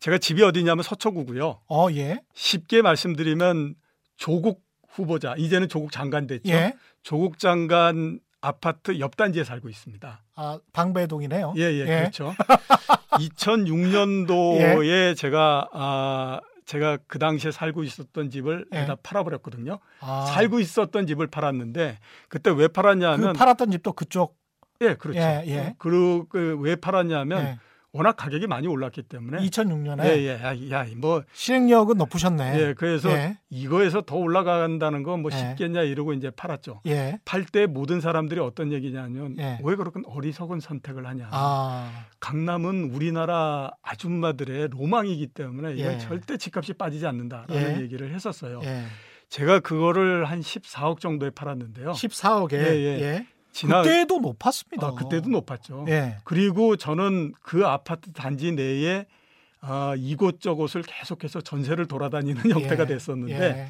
[0.00, 1.60] 제가 집이 어디냐면 서초구고요.
[1.68, 2.20] 어, 예.
[2.34, 3.74] 쉽게 말씀드리면
[4.16, 6.50] 조국 후보자 이제는 조국 장관 됐죠.
[6.50, 6.74] 예.
[7.02, 10.22] 조국 장관 아파트 옆 단지에 살고 있습니다.
[10.36, 11.54] 아, 방배동이네요.
[11.56, 11.84] 예, 예, 예.
[12.00, 12.34] 그렇죠.
[13.12, 18.86] 2006년도에 제가 아 제가 그 당시에 살고 있었던 집을 예.
[18.86, 19.78] 다 팔아버렸거든요.
[20.00, 24.36] 아, 살고 있었던 집을 팔았는데 그때 왜그 팔았냐면 팔았던 집도 그쪽.
[24.80, 25.20] 예, 그렇죠.
[25.20, 25.74] 예, 예.
[25.78, 27.58] 그리고 그 왜 팔았냐면 예.
[27.94, 32.58] 워낙 가격이 많이 올랐기 때문에 2006년에 예, 예, 야, 야, 뭐 실행력은 높으셨네.
[32.58, 33.38] 예, 그래서 예.
[33.50, 35.36] 이거에서 더 올라간다는 건뭐 예.
[35.36, 36.80] 쉽겠냐 이러고 이제 팔았죠.
[36.86, 37.20] 예.
[37.24, 39.60] 팔때 모든 사람들이 어떤 얘기냐면 예.
[39.62, 41.28] 왜 그렇게 어리석은 선택을 하냐.
[41.30, 45.98] 아, 강남은 우리나라 아줌마들의 로망이기 때문에 이건 예.
[45.98, 47.80] 절대 집값이 빠지지 않는다라는 예.
[47.80, 48.60] 얘기를 했었어요.
[48.64, 48.86] 예.
[49.28, 51.92] 제가 그거를 한 14억 정도에 팔았는데요.
[51.92, 52.54] 14억에.
[52.54, 53.26] 예, 예.
[53.54, 53.58] 예.
[53.58, 54.88] 지나 그때도 높았습니다.
[54.88, 55.86] 아, 그때도 높았죠.
[55.88, 56.18] 예.
[56.24, 59.06] 그리고 저는 그 아파트 단지 내에
[59.60, 62.86] 아, 이곳저곳을 계속해서 전세를 돌아다니는 형태가 예.
[62.86, 63.68] 됐었는데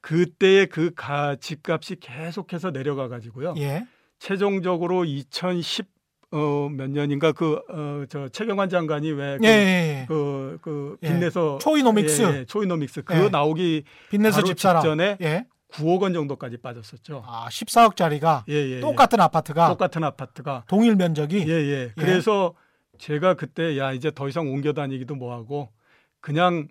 [0.00, 3.54] 그때의 그 가, 집값이 계속해서 내려가 가지고요.
[3.58, 3.62] 예.
[3.62, 3.86] 예.
[4.18, 5.86] 최종적으로 2010
[6.32, 10.04] 어, 몇 년인가 그 어, 저 최경환 장관이 왜 그, 예, 예.
[10.08, 11.08] 그, 그 예.
[11.08, 12.22] 빚내서 초이노믹스.
[12.22, 13.28] 예, 예, 초이노믹스 그거 예.
[13.28, 14.80] 나오기 빚내서 바로 집 사라.
[14.80, 15.44] 직전에 예.
[15.72, 17.24] 9억 원 정도까지 빠졌었죠.
[17.26, 18.80] 아, 14억짜리가 예, 예, 예.
[18.80, 21.92] 똑같은 아파트가 똑같은 아파트가 동일 면적이 예, 예.
[21.96, 22.54] 그래서
[22.98, 25.70] 제가 그때 야 이제 더 이상 옮겨 다니기도 뭐 하고
[26.20, 26.68] 그냥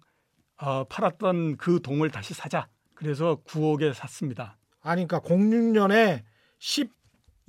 [0.57, 2.67] 어, 팔았던 그 동을 다시 사자.
[2.93, 4.57] 그래서 9억에 샀습니다.
[4.81, 6.21] 아니 그러니까 06년에
[6.59, 6.91] 10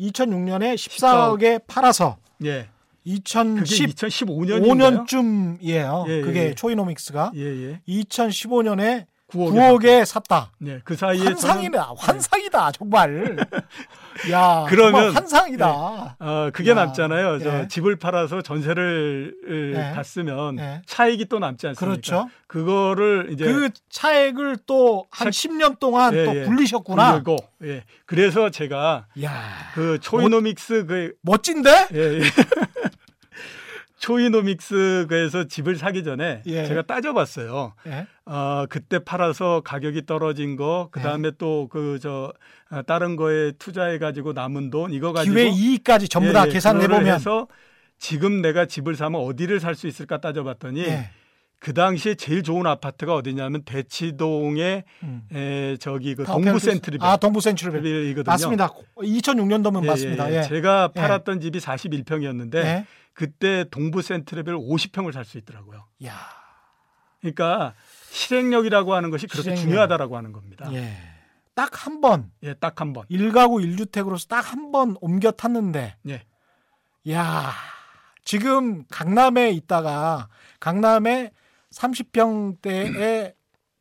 [0.01, 2.69] 2006년에 14억에 팔아서 예.
[3.05, 5.61] 그게 2015년쯤이에요.
[5.61, 6.09] 2015년인가요?
[6.09, 6.55] 예, 예, 그게 예.
[6.55, 7.81] 초이노믹스가 예, 예.
[7.89, 10.51] 2015년에 9억에, 9억에 샀다.
[10.59, 11.95] 네, 그 사이에 환상이다.
[11.97, 12.73] 환상이다.
[12.73, 13.37] 정말.
[14.31, 16.17] 야, 그러면- 정말 환상이다.
[16.21, 17.39] 어, 그게 야, 남잖아요.
[17.39, 17.69] 저 예.
[17.69, 19.35] 집을 팔아서 전세를
[19.75, 19.93] 예.
[19.95, 20.83] 갔으면 예.
[20.87, 21.93] 차익이 또 남지 않습니까?
[21.93, 22.29] 그렇죠.
[22.47, 26.45] 그거를 이제 그 차액을 또한 차- 10년 동안 예, 또 예.
[26.45, 27.13] 굴리셨구나.
[27.13, 27.85] 굴리고, 예.
[28.05, 29.33] 그래서 제가 야,
[29.75, 31.89] 그 초이노믹스 그 멋진데?
[31.95, 32.23] 예, 예.
[34.03, 36.67] 초이노믹스 그에서 집을 사기 전에 예.
[36.67, 37.75] 제가 따져봤어요.
[37.87, 38.07] 예.
[38.27, 42.33] 어, 그때 팔아서 가격이 떨어진 거, 그 다음에 또그 저
[42.87, 47.07] 다른 거에 투자해 가지고 남은 돈 이거 가지고 기회 이익까지 전부 다 예, 예, 해보면
[47.07, 47.47] 해서
[47.99, 51.11] 지금 내가 집을 사면 어디를 살 수 있을까 따져봤더니 예.
[51.63, 55.23] 그 당시에 제일 좋은 아파트가 어디냐면 대치동의 음.
[55.33, 58.07] 에, 저기 그 동부 센트리빌 아, 동부 센트리빌.
[58.11, 58.33] 이거든요.
[58.33, 58.69] 맞습니다.
[58.97, 60.33] 2006년도면 맞습니다.
[60.35, 60.43] 예.
[60.43, 61.01] 제가 예.
[61.01, 62.87] 팔았던 집이 41평이었는데 예.
[63.15, 65.87] 그때 동부 센트리빌 50평을 살 수 있더라고요.
[66.05, 66.17] 야.
[67.21, 67.75] 그러니까
[68.11, 69.63] 실행력이라고 하는 것이 그렇게 실행력.
[69.63, 70.69] 중요하다라고 하는 겁니다.
[70.73, 70.97] 예, 예.
[71.55, 73.05] 딱한 번, 딱한 번.
[73.09, 76.23] 1가구 1주택으로서 딱 한 번 옮겨 탔는데, 예.
[77.13, 77.53] 야
[78.25, 81.31] 지금 강남에 있다가, 강남에
[81.75, 83.35] 30평대에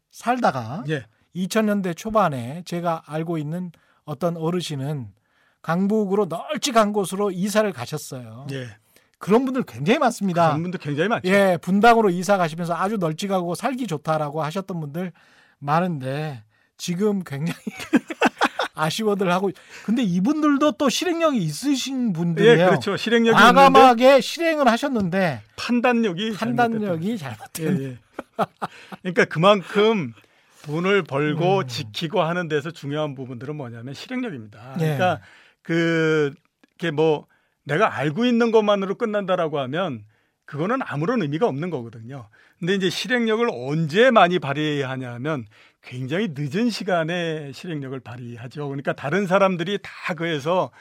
[0.10, 1.06] 살다가, 예.
[1.36, 3.72] 2000년대 초반에 제가 알고 있는
[4.04, 5.14] 어떤 어르신은
[5.62, 8.48] 강북으로 널찍한 곳으로 이사를 가셨어요.
[8.52, 8.68] 예.
[9.20, 10.48] 그런 분들 굉장히 많습니다.
[10.48, 11.30] 그런 분도 굉장히 많죠.
[11.30, 15.14] 예, 분당으로 이사 가시면서 아주 널찍하고 살기 좋다라고 하셨던 분들
[15.60, 16.44] 많은데
[16.76, 17.60] 지금 굉장히
[18.74, 19.52] 아쉬워들 하고
[19.86, 22.68] 근데 이분들도 또 실행력이 있으신 예, 분들이에요.
[22.68, 22.98] 그렇죠.
[22.98, 27.82] 실행력이 과감하게 실행을 하셨는데 판단력이 판단력이 잘못된.
[27.82, 27.98] 예, 예.
[29.02, 30.14] 그러니까 그만큼
[30.64, 31.68] 돈을 벌고 음.
[31.68, 34.76] 지키고 하는 데서 중요한 부분들은 뭐냐면 실행력입니다.
[34.80, 34.96] 예.
[34.96, 35.20] 그러니까
[35.62, 37.28] 그게 뭐
[37.64, 40.04] 내가 알고 있는 것만으로 끝난다라고 하면
[40.46, 42.28] 그거는 아무런 의미가 없는 거거든요.
[42.60, 45.46] 근데 이제 실행력을 언제 많이 발휘하냐면
[45.82, 48.68] 굉장히 늦은 시간에 실행력을 발휘하죠.
[48.68, 50.72] 그러니까 다른 사람들이 다 그래서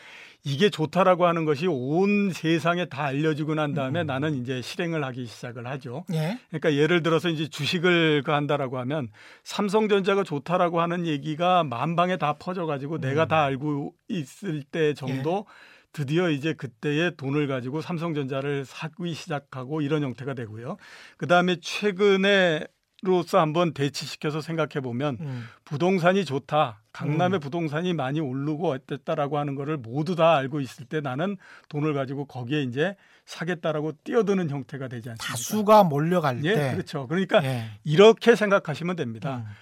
[0.42, 4.06] 이게 좋다라고 하는 것이 온 세상에 다 알려지고 난 다음에 음.
[4.06, 6.04] 나는 이제 실행을 하기 시작을 하죠.
[6.12, 6.38] 예.
[6.48, 9.08] 그러니까 예를 들어서 이제 주식을 그 한다라고 하면
[9.44, 13.00] 삼성전자가 좋다라고 하는 얘기가 만방에 다 퍼져가지고 음.
[13.00, 14.94] 내가 다 알고 있을 때 예.
[14.94, 15.46] 정도
[15.92, 20.76] 드디어 이제 그때의 돈을 가지고 삼성전자를 사기 시작하고 이런 형태가 되고요.
[21.16, 22.64] 그 다음에 최근에
[23.02, 25.44] 로서 한번 대치시켜서 생각해 보면 음.
[25.64, 26.80] 부동산이 좋다.
[26.92, 27.40] 강남의 음.
[27.40, 31.36] 부동산이 많이 오르고 어땠다라고 하는 거를 모두 다 알고 있을 때 나는
[31.68, 35.32] 돈을 가지고 거기에 이제 사겠다라고 뛰어드는 형태가 되지 않습니까?
[35.32, 36.72] 다수가 몰려갈 예, 때.
[36.72, 37.06] 그렇죠.
[37.06, 37.70] 그러니까 예.
[37.84, 39.44] 이렇게 생각하시면 됩니다.
[39.46, 39.52] 음.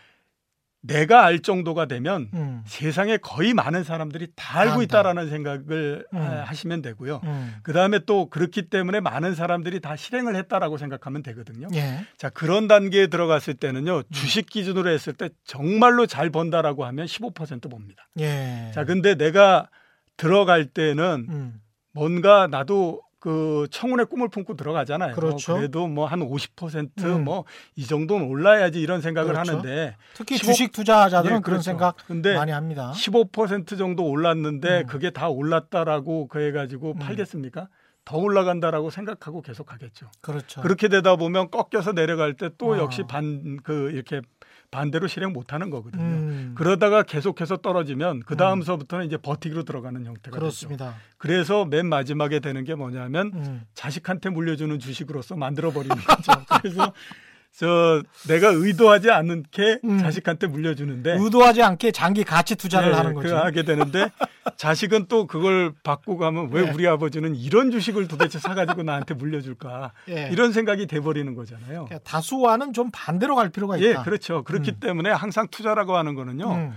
[0.81, 2.63] 내가 알 정도가 되면 음.
[2.67, 4.83] 세상에 거의 많은 사람들이 다 알고.
[4.83, 6.19] 있다라는 생각을 음.
[6.19, 7.21] 하- 하시면 되고요.
[7.25, 7.55] 음.
[7.63, 11.67] 그 다음에 또 그렇기 때문에 많은 사람들이 다 실행을 했다라고 생각하면 되거든요.
[11.75, 12.07] 예.
[12.17, 18.09] 자 그런 단계에 들어갔을 때는요 주식 기준으로 했을 때 정말로 잘 번다라고 하면 15% 봅니다.
[18.21, 18.71] 예.
[18.73, 19.69] 자 근데 내가
[20.17, 21.61] 들어갈 때는 음.
[21.93, 25.15] 뭔가 나도 그 청운의 꿈을 품고 들어가잖아요.
[25.15, 25.57] 그렇죠.
[25.57, 26.31] 그래도 뭐한 음.
[26.31, 27.45] 50%뭐
[27.75, 29.53] 이 정도는 올라야지 이런 생각을 그렇죠.
[29.53, 31.63] 하는데 특히 15 주식 투자자들은 예, 그런 그렇죠.
[31.63, 32.93] 생각 근데 많이 합니다.
[32.95, 34.87] 15% 정도 올랐는데 음.
[34.87, 36.99] 그게 다 올랐다라고 그해 가지고 음.
[36.99, 37.69] 팔겠습니까?
[38.05, 40.11] 더 올라간다라고 생각하고 계속 가겠죠.
[40.23, 40.63] 그렇죠.
[40.63, 42.79] 그렇게 되다 보면 꺾여서 내려갈 때또 아.
[42.79, 44.23] 역시 반그 이렇게
[44.71, 46.03] 반대로 실행 못 하는 거거든요.
[46.03, 46.55] 음.
[46.57, 50.39] 그러다가 계속해서 떨어지면 그 다음서부터는 이제 버티기로 들어가는 형태가 되죠.
[50.41, 50.95] 그렇습니다.
[51.17, 53.63] 그래서 맨 마지막에 되는 게 뭐냐면 음.
[53.75, 56.33] 자식한테 물려주는 주식으로서 만들어 버리는 거죠.
[56.61, 56.93] 그래서
[57.57, 59.99] 저 내가 의도하지 않게 음.
[59.99, 63.37] 자식한테 물려주는데 의도하지 않게 장기 가치 투자를 네, 하는 그 거죠.
[63.37, 64.11] 하게 되는데
[64.57, 66.71] 자식은 또 그걸 받고 가면 왜 네.
[66.71, 70.29] 우리 아버지는 이런 주식을 도대체 사가지고 나한테 물려줄까 예.
[70.31, 71.87] 이런 생각이 돼버리는 거잖아요.
[71.87, 74.03] 그러니까 다수와는 좀 반대로 갈 필요가 예, 있다.
[74.05, 74.45] 그렇죠.
[74.45, 74.81] 그렇기 음.
[74.81, 76.53] 때문에 항상 투자라고 하는 거는요.
[76.53, 76.73] 음.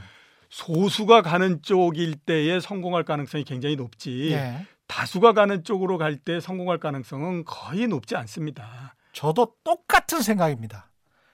[0.50, 4.32] 소수가 가는 쪽일 때에 성공할 가능성이 굉장히 높지.
[4.32, 4.66] 예.
[4.88, 8.96] 다수가 가는 쪽으로 갈 때 성공할 가능성은 거의 높지 않습니다.
[9.14, 10.92] 저도 똑같은 생각입니다.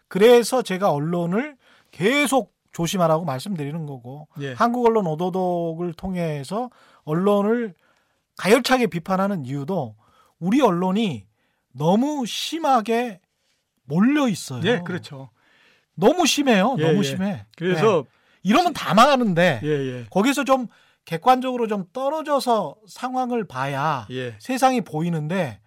[0.08, 1.58] 그래서 제가 언론을
[1.92, 4.54] 계속 조심하라고 말씀드리는 거고 예.
[4.54, 6.70] 한국 언론 오도독을 통해서
[7.04, 7.74] 언론을
[8.38, 9.96] 가열차게 비판하는 이유도
[10.40, 11.26] 우리 언론이
[11.74, 13.20] 너무 심하게
[13.84, 14.62] 몰려 있어요.
[14.66, 15.30] 예, 그렇죠.
[15.96, 16.76] 너무 심해요.
[16.78, 17.04] 예, 너무 예.
[17.04, 17.46] 심해.
[17.58, 18.10] 그래서 네.
[18.44, 20.06] 이러면 다 망하는데 예, 예.
[20.10, 20.68] 거기서 좀
[21.06, 24.36] 객관적으로 좀 떨어져서 상황을 봐야 예.
[24.40, 25.60] 세상이 보이는데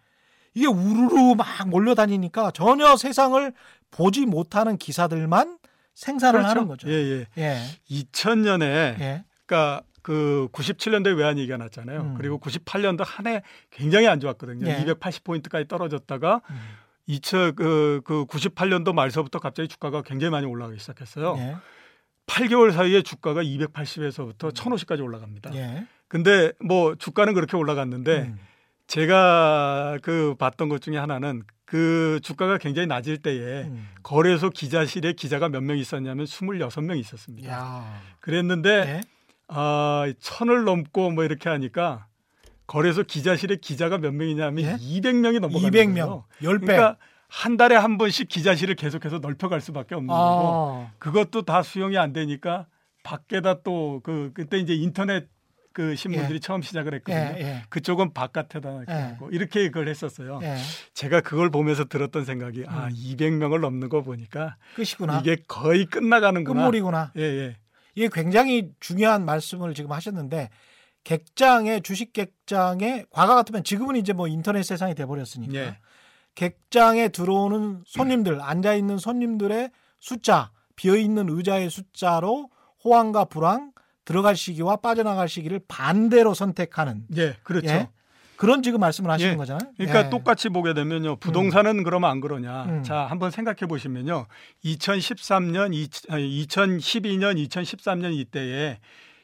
[0.60, 3.50] 이게 우르르 막 몰려다니니까 전혀 세상을
[3.90, 5.58] 보지 못하는 기사들만
[5.94, 6.86] 생산을 하는 거죠.
[6.90, 7.26] 예, 예.
[7.38, 7.56] 예.
[7.90, 8.62] 2000년에
[9.00, 9.24] 예.
[9.46, 12.00] 그러니까 그 97년도에 외환 위기가 났잖아요.
[12.02, 12.14] 음.
[12.18, 14.66] 그리고 98년도 한 해 굉장히 안 좋았거든요.
[14.68, 14.84] 예.
[14.84, 16.60] 280포인트까지 떨어졌다가 음.
[17.06, 21.36] 2000, 그, 그 98년도 말서부터 갑자기 주가가 굉장히 많이 올라가기 시작했어요.
[21.38, 21.56] 예.
[22.26, 25.54] 8개월 사이에 주가가 280에서부터 1050까지 올라갑니다.
[25.54, 25.86] 예.
[26.06, 28.38] 근데 뭐 주가는 그렇게 올라갔는데 음.
[28.90, 33.88] 제가 그 봤던 것 중에 하나는 그 주가가 굉장히 낮을 때에 음.
[34.02, 37.48] 거래소 기자실에 기자가 몇 명 있었냐면 26명 있었습니다.
[37.52, 38.00] 야.
[38.18, 39.00] 그랬는데 예.
[39.46, 42.06] 아, 천을 넘고 뭐 이렇게 하니까
[42.66, 44.72] 거래소 기자실에 기자가 몇 명이냐면 예?
[44.76, 45.94] 200명이 넘어가는 200명.
[45.94, 46.24] 거예요.
[46.42, 46.66] 10배.
[46.66, 46.96] 그러니까
[47.28, 50.92] 한 달에 한 번씩 기자실을 계속해서 넓혀갈 수밖에 없는 거고 아.
[50.98, 52.66] 그것도 다 수용이 안 되니까
[53.04, 55.28] 밖에다 또 그 그때 이제 인터넷
[55.72, 56.96] 그 신문들이 처음 시작을 예.
[56.96, 57.46] 했거든요.
[57.46, 57.62] 예.
[57.68, 58.96] 그쪽은 바깥에다 이렇게 예.
[58.96, 60.40] 하고 이렇게 그걸 했었어요.
[60.42, 60.56] 예.
[60.94, 62.92] 제가 그걸 보면서 들었던 생각이 아 음.
[62.92, 65.20] 200명을 넘는 거 보니까 끝이구나.
[65.20, 66.60] 이게 거의 끝나가는구나.
[66.60, 67.12] 끝물이구나.
[67.16, 67.56] 예, 예.
[67.94, 70.50] 이게 굉장히 중요한 말씀을 지금 하셨는데
[71.04, 75.78] 객장의 주식 객장에 과거 같으면 지금은 이제 뭐 인터넷 세상이 돼 버렸으니까 예.
[76.34, 82.50] 객장에 들어오는 손님들 앉아 있는 손님들의 숫자 비어 있는 의자의 숫자로
[82.84, 83.72] 호황과 불황
[84.10, 87.68] 들어갈 시기와 빠져나갈 시기를 반대로 선택하는 예, 그렇죠.
[87.68, 87.88] 예?
[88.34, 89.36] 그런 지금 말씀을 하시는 예.
[89.36, 89.70] 거잖아요.
[89.76, 90.10] 그러니까 예.
[90.10, 91.16] 똑같이 보게 되면요.
[91.16, 92.64] 부동산은 그러면 안 그러냐.
[92.64, 92.82] 음.
[92.82, 94.26] 자, 한번 생각해 보시면요.
[94.64, 95.72] 2013년,
[96.08, 98.78] 2012년, 2013년 이때에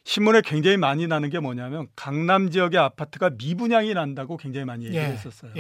[0.05, 4.91] 신문에 굉장히 많이 나는 게 뭐냐면 강남 지역의 아파트가 미분양이 난다고 굉장히 많이 예.
[4.91, 5.51] 얘기했었어요.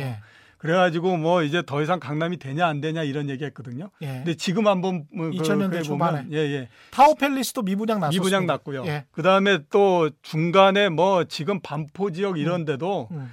[0.57, 0.59] 예.
[0.59, 3.91] 그래가지고 뭐 이제 더 이상 강남이 되냐 안 되냐 이런 얘기했거든요.
[4.03, 4.07] 예.
[4.07, 6.27] 근데 지금 한번 뭐 그- 2000년대 그래 초반에.
[6.33, 6.69] 예, 예.
[6.91, 8.23] 타워 팰리스도 미분양 났었습니다.
[8.25, 8.85] 미분양 났고요.
[8.87, 9.05] 예.
[9.13, 13.33] 그 다음에 또 중간에 뭐 지금 반포 지역 이런 데도 음.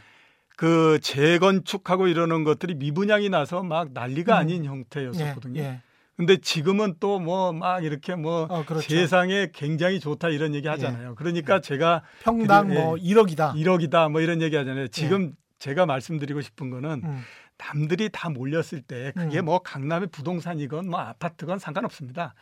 [0.55, 4.37] 그 재건축하고 이러는 것들이 미분양이 나서 막 난리가 음.
[4.39, 4.67] 아닌 예.
[4.69, 5.61] 형태였었거든요.
[5.61, 5.81] 예.
[6.15, 8.87] 근데 지금은 또 뭐 막 이렇게 뭐 어, 그렇죠.
[8.87, 11.15] 세상에 굉장히 좋다 이런 얘기 하잖아요.
[11.15, 12.75] 그러니까 제가 평당 예.
[12.79, 13.55] 뭐 1억이다.
[13.55, 14.89] 1억이다 뭐 이런 얘기 하잖아요.
[14.89, 15.33] 지금
[15.63, 17.21] 제가 말씀드리고 싶은 거는 음.
[17.57, 19.45] 남들이 다 몰렸을 때 그게 음.
[19.45, 22.35] 뭐 강남의 부동산이건 뭐 아파트건 상관없습니다.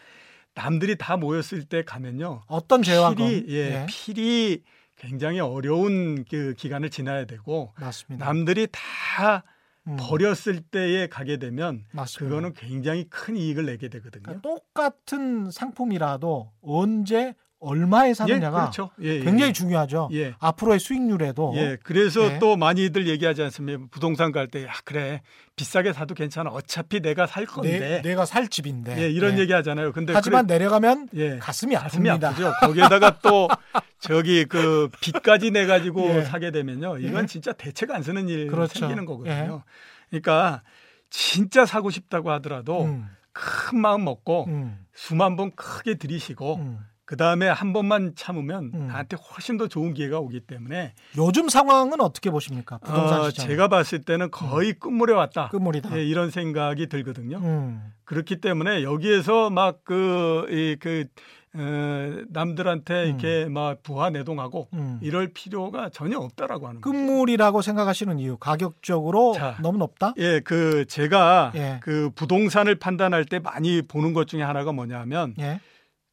[0.56, 2.42] 남들이 다 모였을 때 가면요.
[2.48, 3.50] 어떤 죄와 필히 건.
[3.50, 4.64] 예, 필히
[4.96, 8.26] 굉장히 어려운 그 기간을 지나야 되고 맞습니다.
[8.26, 9.44] 남들이 다
[9.86, 12.28] 음, 버렸을 때에 가게 되면 맞습니다.
[12.28, 14.24] 그거는 굉장히 큰 이익을 내게 되거든요.
[14.24, 18.89] 그러니까 똑같은 상품이라도 언제 얼마에 예, 사느냐가 그렇죠.
[19.03, 19.53] 예, 예, 굉장히 예.
[19.53, 20.09] 중요하죠.
[20.14, 20.34] 예.
[20.39, 22.39] 앞으로의 수익률에도 예, 그래서 네.
[22.39, 23.84] 또 많이들 얘기하지 않습니까?
[23.91, 25.22] 부동산 갈 때, 야, 그래,
[25.55, 26.49] 비싸게 사도 괜찮아.
[26.49, 28.01] 어차피 내가 살 건데.
[28.03, 28.99] 내, 가살 집인데.
[29.03, 29.41] 예, 이런 예.
[29.43, 29.91] 얘기 하잖아요.
[29.91, 32.24] 근데 하지만 그래- 내려가면 예, 가슴이 아픕니다.
[32.24, 32.51] 아프죠.
[32.62, 33.47] 거기에다가 또
[33.99, 36.22] 저기 그 빚까지 내 가지고 예.
[36.24, 36.97] 사게 되면요.
[36.97, 37.28] 이건 예.
[37.28, 38.80] 진짜 대책 안 쓰는 일 그렇죠.
[38.80, 39.64] 생기는 거거든요.
[40.09, 40.64] 그러니까
[41.12, 46.80] 진짜 사고 싶다고 하더라도 음, 큰 마음 먹고 음, 수만 번 크게 들이쉬고 음.
[47.12, 48.88] 그 다음에 한 번만 참으면 음.
[48.88, 52.78] 나한테 훨씬 더 좋은 기회가 오기 때문에 요즘 상황은 어떻게 보십니까?
[52.78, 53.47] 부동산 어, 시장.
[53.47, 55.49] 제가 봤을 때는 거의 끝물에 왔다.
[55.49, 55.97] 끝물이다.
[55.97, 57.39] 예, 이런 생각이 들거든요.
[57.39, 61.07] 음, 그렇기 때문에 여기에서 막그이그
[61.55, 63.07] 어, 남들한테 음.
[63.09, 64.97] 이렇게 막 부하 내동하고 음.
[65.01, 66.93] 이럴 필요가 전혀 없다라고 하는 거죠.
[66.93, 69.57] 끝물이라고 생각하시는 이유 가격적으로 자.
[69.62, 70.14] 너무 높다?
[70.18, 71.80] 예, 그 제가 예.
[71.82, 75.59] 그 부동산을 판단할 때 많이 보는 것 중에 하나가 뭐냐면 예.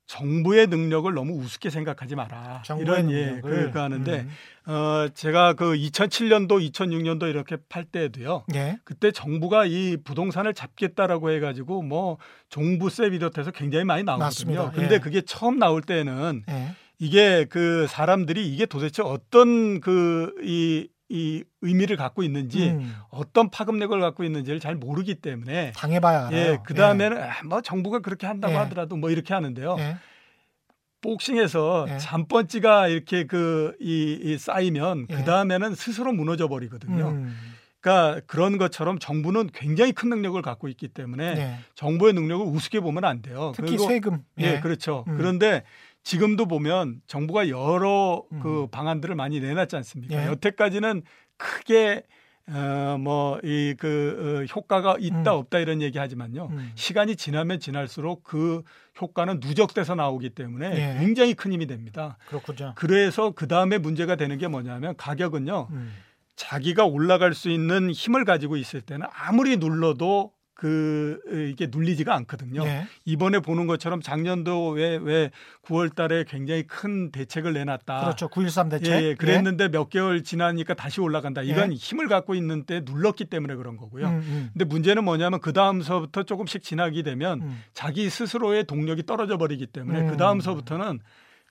[0.08, 2.62] 정부의 능력을 너무 우습게 생각하지 마라.
[2.80, 3.70] 이런 예, 능력을.
[3.70, 4.26] 그 하는데
[4.66, 4.72] 음.
[4.72, 8.44] 어 제가 그 2007년도, 2006년도 이렇게 팔 때도요.
[8.54, 8.78] 예.
[8.84, 12.16] 그때 정부가 이 부동산을 잡겠다라고 해 가지고 뭐
[12.48, 14.24] 종부세 비롯해서 굉장히 많이 나오거든요.
[14.24, 14.70] 맞습니다.
[14.70, 14.98] 근데 예.
[14.98, 16.74] 그게 처음 나올 때는 예.
[16.98, 22.94] 이게 그 사람들이 이게 도대체 어떤 그이 이 의미를 갖고 있는지 음.
[23.08, 26.36] 어떤 파급력을 갖고 있는지를 잘 모르기 때문에 당해봐야 알아요.
[26.38, 28.58] 예, 그 다음에는 아, 뭐 정부가 그렇게 한다고 예.
[28.58, 29.76] 하더라도 뭐 이렇게 하는데요.
[29.78, 29.96] 예.
[31.00, 31.98] 복싱에서 예.
[31.98, 35.14] 잠번찌가 이렇게 그 이, 이 쌓이면 예.
[35.14, 37.08] 그 다음에는 스스로 무너져 버리거든요.
[37.08, 37.34] 음.
[37.80, 41.58] 그러니까 그런 것처럼 정부는 굉장히 큰 능력을 갖고 있기 때문에 예.
[41.74, 43.52] 정부의 능력을 우습게 보면 안 돼요.
[43.54, 44.24] 특히 그리고- 세금.
[44.38, 45.04] 예, 그렇죠.
[45.08, 45.16] 음.
[45.16, 45.62] 그런데
[46.08, 48.40] 지금도 보면 정부가 여러 음.
[48.40, 50.14] 그 방안들을 많이 내놨지 않습니까?
[50.16, 50.26] 예.
[50.28, 51.02] 여태까지는
[51.36, 52.02] 크게
[52.50, 55.38] 어뭐이 그 효과가 있다 음.
[55.38, 56.48] 없다 이런 얘기하지만요.
[56.50, 56.72] 음.
[56.76, 58.62] 시간이 지나면 지날수록 그
[58.98, 60.98] 효과는 누적돼서 나오기 때문에 예.
[60.98, 62.16] 굉장히 큰 힘이 됩니다.
[62.28, 62.72] 그렇군요.
[62.74, 65.68] 그래서 그 다음에 문제가 되는 게 뭐냐면 가격은요.
[65.70, 65.92] 음.
[66.36, 72.64] 자기가 올라갈 수 있는 힘을 가지고 있을 때는 아무리 눌러도 그 이게 눌리지가 않거든요.
[72.66, 72.86] 예.
[73.04, 75.30] 이번에 보는 것처럼 작년도 왜 왜
[75.64, 78.00] 9월 달에 굉장히 큰 대책을 내놨다.
[78.00, 78.28] 그렇죠.
[78.28, 78.92] 9.13 대책.
[78.92, 81.42] 예, 예, 그랬는데 몇 개월 지나니까 다시 올라간다.
[81.42, 81.76] 이건 예.
[81.76, 84.06] 힘을 갖고 있는 때 눌렀기 때문에 그런 거고요.
[84.06, 84.50] 음, 음.
[84.52, 87.62] 근데 문제는 뭐냐면 그 다음서부터 조금씩 지나게 되면 음.
[87.72, 90.10] 자기 스스로의 동력이 떨어져 버리기 때문에 음.
[90.10, 91.00] 그 다음서부터는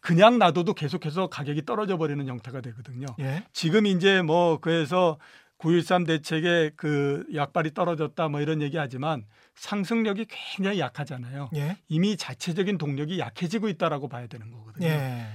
[0.02, 3.08] 그냥 놔둬도 계속해서 가격이 떨어져 버리는 형태가 되거든요.
[3.20, 3.44] 예.
[3.52, 5.18] 지금 이제 뭐 그래서
[5.60, 11.50] 9.13 대책에 그 약발이 떨어졌다 뭐 이런 얘기 하지만 상승력이 굉장히 약하잖아요.
[11.56, 11.78] 예.
[11.88, 14.88] 이미 자체적인 동력이 약해지고 있다라고 봐야 되는 거거든요.
[14.88, 15.26] 예.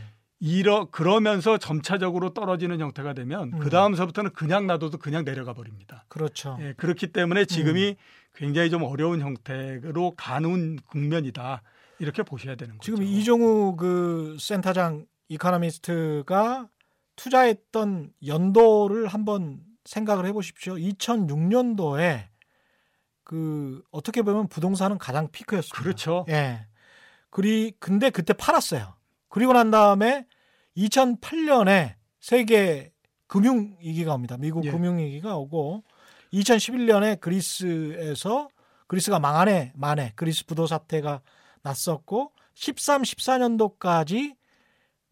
[0.45, 3.59] 이러 그러면서 점차적으로 떨어지는 형태가 되면 음.
[3.61, 6.05] 그 다음서부터는 그냥 놔둬도 그냥 내려가 버립니다.
[6.09, 6.59] 그렇죠.
[6.61, 7.95] 예, 그렇기 때문에 지금이
[8.35, 11.63] 굉장히 좀 어려운 형태로 가는 국면이다
[12.01, 12.85] 이렇게 보셔야 되는 거죠.
[12.85, 16.69] 지금 이종우 그 센터장 이코노미스트가
[17.15, 19.61] 투자했던 연도를 한번
[19.93, 20.75] 생각을 해보십시오.
[20.75, 22.29] 2006년도에
[23.25, 25.83] 그 어떻게 보면 부동산은 가장 피크였습니다.
[25.83, 26.25] 그렇죠.
[26.29, 26.67] 예.
[27.31, 28.95] 그리 근데 그때 팔았어요.
[29.29, 30.27] 그리고 난 다음에
[30.77, 32.93] 2008년에 세계
[33.27, 34.37] 금융 위기가 옵니다.
[34.39, 34.71] 미국 예.
[34.71, 35.85] 금융 위기가 오고
[36.33, 38.49] 2011년에 그리스에서
[38.87, 41.21] 그리스가 망하네 만에 그리스 부도 사태가
[41.63, 44.37] 났었고 13, 14년도까지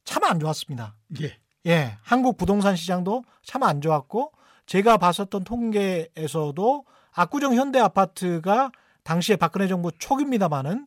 [0.05, 0.97] 참 안 좋았습니다.
[1.21, 1.39] 예.
[1.67, 4.33] 예, 한국 부동산 시장도 참 안 좋았고
[4.71, 8.71] 제가 봤었던 통계에서도 압구정 현대 아파트가
[9.03, 10.87] 당시에 박근혜 정부 초기입니다만은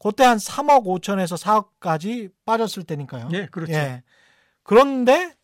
[0.00, 1.40] 그때 한 3억 5천에서
[1.80, 3.28] 4억까지 빠졌을 때니까요.
[3.30, 3.74] 예, 그렇죠.
[3.74, 4.02] 예.
[4.64, 5.36] 그런데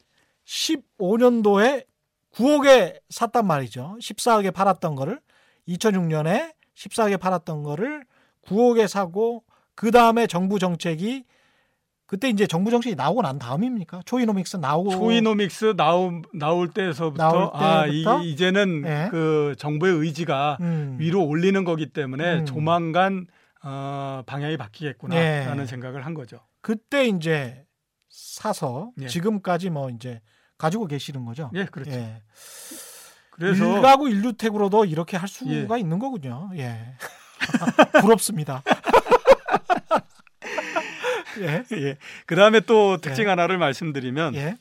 [0.45, 1.87] 15년도에
[2.35, 3.97] 9억에 샀단 말이죠.
[4.01, 5.21] 14억에 팔았던 거를
[5.69, 8.05] 2006년에 14억에 팔았던 거를
[8.45, 9.45] 9억에 사고
[9.77, 11.25] 그 다음에 정부 정책이
[12.09, 14.01] 그때 이제 정부 정책이 나오고 난 다음입니까?
[14.07, 17.87] 초이노믹스 나오고 초이노믹스 나올 나올 때서부터 나올 아?
[17.87, 19.09] 이, 이제는 예.
[19.11, 20.97] 그 정부의 의지가 음.
[20.99, 22.47] 위로 올리는 거기 때문에 음.
[22.47, 23.27] 조만간
[23.63, 25.67] 어, 방향이 바뀌겠구나라는 예.
[25.67, 26.39] 생각을 한 거죠.
[26.63, 27.67] 그때 이제
[28.09, 29.07] 사서 예.
[29.07, 30.23] 지금까지 뭐 이제
[30.57, 31.51] 가지고 계시는 거죠.
[31.55, 31.91] 예, 그렇죠.
[31.91, 32.23] 예.
[33.33, 35.81] 그래서 일가구 일주택으로도 이렇게 할 수가 예.
[35.81, 36.49] 있는 거군요.
[36.57, 36.95] 예.
[38.01, 38.63] 부럽습니다.
[41.47, 41.65] 예.
[41.77, 41.97] 예.
[42.27, 44.57] 그 다음에 또 특징 하나를 말씀드리면 예.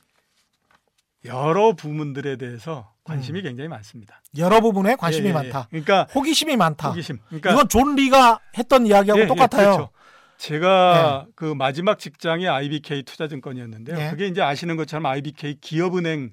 [1.26, 3.44] 여러 부문들에 대해서 관심이 음.
[3.44, 4.22] 굉장히 많습니다.
[4.38, 5.34] 여러 부분에 관심이 예, 예, 예.
[5.34, 5.68] 많다.
[5.70, 6.90] 그러니까 호기심이 많다.
[6.90, 7.20] 호기심.
[7.28, 9.72] 그러니까 이건 존 리가 했던 이야기하고 예, 예, 똑같아요.
[9.72, 9.90] 그렇죠.
[10.38, 13.98] 제가 그 마지막 직장이 IBK 투자증권이었는데요.
[14.00, 14.10] 예.
[14.12, 16.32] 그게 이제 아시는 것처럼 IBK 기업은행의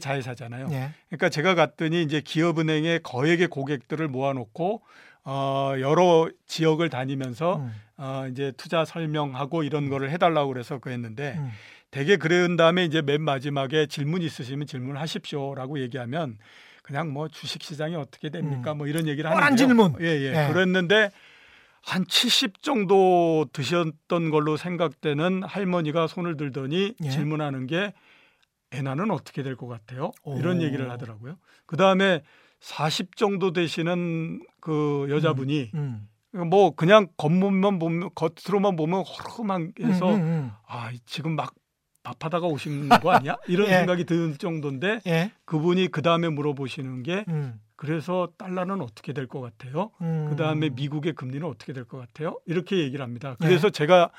[0.00, 0.68] 자회사잖아요.
[0.70, 0.90] 예.
[1.08, 4.82] 그러니까 제가 갔더니 이제 기업은행의 거액의 고객들을 모아놓고
[5.24, 11.50] 어, 여러 지역을 다니면서 음, 어, 이제 투자 설명하고 이런 거를 해달라고 그래서 그랬는데 음.
[11.90, 16.38] 되게 그런 다음에 이제 맨 마지막에 질문 있으시면 질문하십시오라고 얘기하면
[16.82, 18.72] 그냥 뭐 주식 시장이 어떻게 됩니까?
[18.72, 18.78] 음.
[18.78, 19.56] 뭐 이런 얘기를 하는데요.
[19.56, 19.94] 질문.
[20.00, 20.46] 예, 예.
[20.48, 20.52] 예.
[20.52, 21.10] 그랬는데
[21.82, 27.10] 한 70 정도 드셨던 걸로 생각되는 할머니가 손을 들더니 예.
[27.10, 27.92] 질문하는 게
[28.72, 30.10] 애나는 어떻게 될 것 같아요?
[30.38, 30.62] 이런 오.
[30.62, 31.36] 얘기를 하더라고요.
[31.66, 32.22] 그 다음에
[32.60, 36.06] 40 정도 되시는 그 여자분이 음.
[36.32, 41.54] 뭐 그냥 겉몸만 보면 겉으로만 보면 허름해서 음, 음, 아 지금 막
[42.02, 43.36] 밥하다가 오신 거 아니야?
[43.46, 43.72] 이런 예.
[43.78, 45.00] 생각이 들 정도인데 음.
[45.06, 45.32] 예.
[45.44, 49.90] 그분이 그 다음에 물어보시는 게 음, 그래서 달러는 어떻게 될 것 같아요?
[50.00, 50.26] 음.
[50.30, 52.38] 그 다음에 미국의 금리는 어떻게 될 것 같아요?
[52.46, 53.36] 이렇게 얘기를 합니다.
[53.40, 53.46] 네.
[53.48, 54.10] 그래서 제가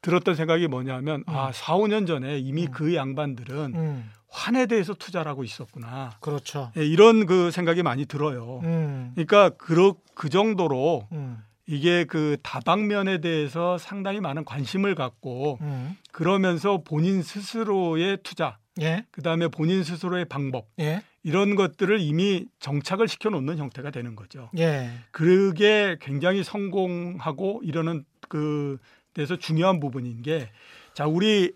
[0.00, 1.52] 들었던 생각이 뭐냐면 아 음.
[1.52, 2.72] 4, 5년 전에 이미 음.
[2.72, 6.10] 그 양반들은 음, 환에 대해서 투자를 하고 있었구나.
[6.20, 6.72] 그렇죠.
[6.76, 8.60] 예, 이런 그 생각이 많이 들어요.
[8.64, 15.96] 음, 그러니까 그, 그 정도로 음, 이게 그 다방면에 대해서 상당히 많은 관심을 갖고 음.
[16.12, 19.04] 그러면서 본인 스스로의 투자, 예.
[19.10, 21.02] 그다음에 본인 스스로의 방법 예.
[21.22, 24.48] 이런 것들을 이미 정착을 시켜 놓는 형태가 되는 거죠.
[24.56, 24.88] 예.
[25.10, 28.78] 그게 굉장히 성공하고 이러는 그
[29.12, 30.50] 데서 중요한 부분인 게
[30.94, 31.52] 자, 우리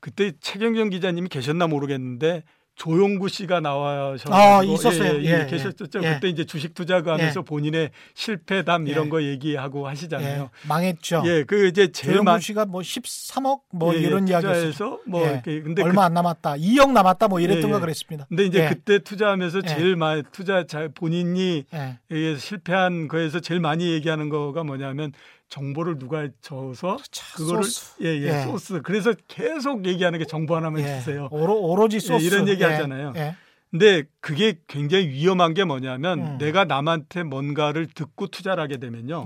[0.00, 2.42] 그때 최경정 기자님이 계셨나 모르겠는데
[2.76, 5.20] 조용구 씨가 나와서 아, 있었어요.
[5.20, 6.02] 예, 예, 예, 계셨었죠.
[6.02, 6.14] 예.
[6.14, 9.10] 그때 이제 주식 투자가 하면서 본인의 실패담 이런 예.
[9.10, 10.42] 거 얘기하고 하시잖아요.
[10.42, 10.68] 예.
[10.68, 11.22] 망했죠.
[11.26, 14.70] 예, 그 이제 제일 조영구 많 씨가 뭐 13억 뭐 예, 이런 예, 이야기 했었죠.
[14.72, 15.30] 투자해서 뭐 예.
[15.32, 16.56] 이렇게 근데 얼마 안 남았다.
[16.56, 17.80] 2억 남았다 뭐 이랬던가 예, 예.
[17.80, 18.24] 그랬습니다.
[18.24, 18.68] 그, 근데 이제 예.
[18.68, 19.68] 그때 투자하면서 예.
[19.68, 21.98] 제일 많이 투자 잘 본인이 예.
[22.10, 25.12] 예, 실패한 거에서 제일 많이 얘기하는 거가 뭐냐면
[25.48, 28.02] 정보를 누가 줘서 차, 그거를 소스.
[28.02, 28.42] 예, 예, 예.
[28.42, 28.80] 소스.
[28.82, 30.98] 그래서 계속 얘기하는 게 정보 하나만 예.
[30.98, 31.28] 주세요.
[31.30, 32.66] 오로, 오로지 예, 소스 이런 얘기 예.
[32.66, 33.12] 하잖아요.
[33.16, 33.36] 예.
[33.70, 36.38] 근데 그게 굉장히 위험한 게 뭐냐면 음.
[36.38, 39.24] 내가 남한테 뭔가를 듣고 투자를 하게 되면요.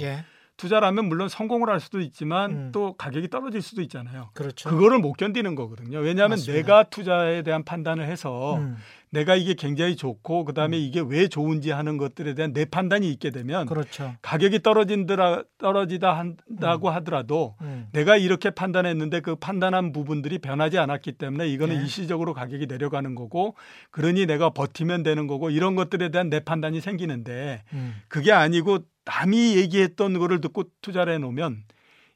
[0.59, 0.69] 예.
[0.69, 2.73] 투자를 하면 물론 성공을 할 수도 있지만 음.
[2.73, 4.31] 또 가격이 떨어질 수도 있잖아요.
[4.35, 4.69] 그렇죠.
[4.69, 5.99] 그거를 못 견디는 거거든요.
[5.99, 6.53] 왜냐하면 맞습니다.
[6.53, 8.77] 내가 투자에 대한 판단을 해서 음,
[9.11, 13.67] 내가 이게 굉장히 좋고 그다음에 이게 왜 좋은지 하는 것들에 대한 내 판단이 있게 되면
[13.67, 14.15] 그렇죠.
[14.21, 17.87] 가격이 떨어진다 떨어지다 한다고 하더라도 음.
[17.93, 21.81] 내가 이렇게 판단했는데 그 판단한 부분들이 변하지 않았기 때문에 이거는 예.
[21.81, 23.55] 일시적으로 가격이 내려가는 거고
[23.91, 27.95] 그러니 내가 버티면 되는 거고 이런 것들에 대한 내 판단이 생기는데 음.
[28.09, 31.65] 그게 아니고 남이 얘기했던 거를 듣고 투자를 해 놓으면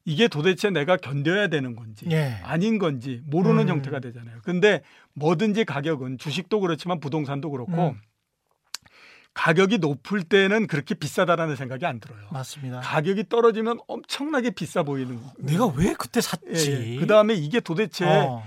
[0.04, 2.38] 이게 도대체 내가 견뎌야 되는 건지 예.
[2.42, 3.68] 아닌 건지 모르는 음.
[3.68, 4.40] 형태가 되잖아요.
[4.44, 4.82] 근데
[5.14, 8.00] 뭐든지 가격은 주식도 그렇지만 부동산도 그렇고 음.
[9.34, 12.20] 가격이 높을 때는 그렇게 비싸다라는 생각이 안 들어요.
[12.30, 12.80] 맞습니다.
[12.80, 15.18] 가격이 떨어지면 엄청나게 비싸 보이는.
[15.38, 16.72] 내가 왜 그때 예, 샀지?
[16.72, 16.96] 예.
[16.96, 18.44] 그 다음에 이게 도대체 어,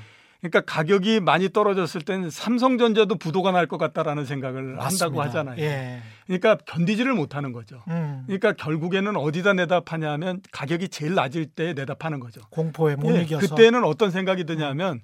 [0.49, 4.85] 그러니까 가격이 많이 떨어졌을 때는 삼성전자도 부도가 날 것 같다라는 생각을 맞습니다.
[5.05, 5.59] 한다고 하잖아요.
[5.59, 6.01] 예.
[6.27, 7.81] 그러니까 견디지를 못하는 거죠.
[7.87, 8.23] 음.
[8.27, 12.41] 그러니까 결국에는 어디다 내다 파냐면 가격이 제일 낮을 때 내다 파는 거죠.
[12.51, 13.47] 공포에 못 예, 이겨서.
[13.55, 15.01] 그때는 어떤 생각이 드냐면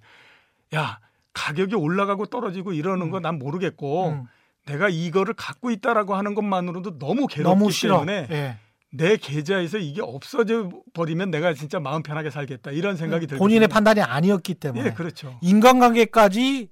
[0.75, 0.99] 야
[1.33, 3.11] 가격이 올라가고 떨어지고 이러는 음.
[3.11, 4.25] 거난 모르겠고 음.
[4.67, 7.71] 내가 이거를 갖고 있다라고 하는 것만으로도 너무 괴롭기 너무.
[7.71, 8.57] 때문에 예.
[8.93, 13.37] 내 계좌에서 이게 없어져 버리면 내가 진짜 마음 편하게 살겠다 이런 생각이 들거든요.
[13.37, 15.37] 음, 본인의 판단이 아니었기 때문에 예, 그렇죠.
[15.41, 16.69] 인간관계까지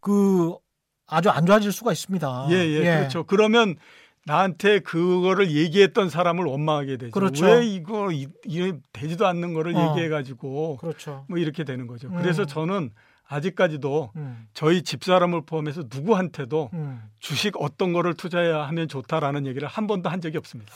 [0.00, 0.54] 그
[1.06, 2.48] 아주 안 좋아질 수가 있습니다.
[2.50, 3.24] 예, 예, 그렇죠.
[3.24, 3.76] 그러면
[4.26, 7.12] 나한테 그거를 얘기했던 사람을 원망하게 되죠.
[7.12, 7.46] 그렇죠.
[7.46, 9.90] 왜 이거 이, 이 되지도 않는 거를 어.
[9.90, 11.24] 얘기해 가지고 그렇죠.
[11.28, 12.08] 뭐 이렇게 되는 거죠.
[12.08, 12.16] 음.
[12.16, 12.90] 그래서 저는
[13.28, 17.02] 아직까지도 음, 저희 집사람을 포함해서 누구한테도 음.
[17.18, 20.72] 주식 어떤 거를 투자해야 하면 좋다라는 얘기를 한 번도 한 적이 없습니다.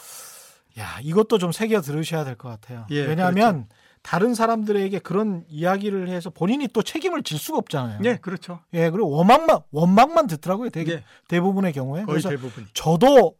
[0.78, 2.86] 야, 이것도 좀 새겨 들으셔야 될 것 같아요.
[2.90, 3.66] 예, 왜냐하면
[4.02, 8.00] 다른 사람들에게 그런 이야기를 해서 본인이 또 책임을 질 수가 없잖아요.
[8.04, 8.60] 예, 그렇죠.
[8.72, 10.70] 예, 그리고 원망만 원망만 듣더라고요.
[10.70, 12.04] 되게 예, 대부분의 경우에.
[12.04, 12.66] 거의 대부분.
[12.72, 13.34] 저도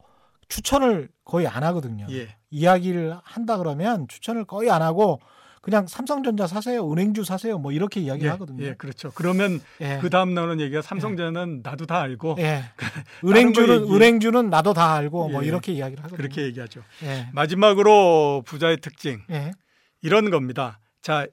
[0.49, 2.07] 추천을 거의 안 하거든요.
[2.11, 5.21] 예, 이야기를 한다 그러면 추천을 거의 안 하고
[5.61, 8.65] 그냥 삼성전자 사세요, 은행주 사세요, 뭐 이렇게 예, 이야기하거든요.
[8.65, 9.11] 예, 그렇죠.
[9.15, 9.99] 그러면 예.
[10.01, 12.65] 그 다음 나오는 얘기가 삼성전자는 나도 다 알고 예.
[13.21, 15.49] 거 은행주는 은행주는 나도 다 알고 뭐 예.
[15.49, 16.17] 이렇게 이야기를 하거든요.
[16.17, 16.83] 그렇게 얘기하죠.
[17.03, 17.29] 예.
[17.33, 19.53] 마지막으로 부자의 특징 예.
[20.01, 20.81] 이런 겁니다.
[21.03, 21.27] 자,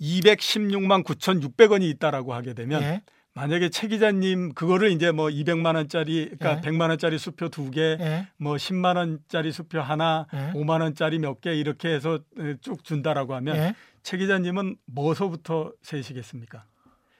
[0.00, 3.02] 216만 9,600원이 있다라고 하게 되면 예.
[3.38, 6.60] 만약에 최 기자님 그거를 이제 뭐 200만 원짜리 그러니까 예.
[6.60, 8.26] 100만 원짜리 수표 두 개, 예.
[8.36, 10.52] 뭐 10만 원짜리 수표 하나, 예.
[10.58, 13.74] 5만 원짜리 몇 개 이렇게 해서 에, 쭉 준다라고 하면 예.
[14.02, 16.64] 최 기자님은 뭐서부터 세시겠습니까?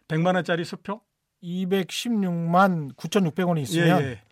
[0.09, 1.03] 100만 원짜리 수표?
[1.45, 4.23] 216만 9,600원이 있으면 예, 예.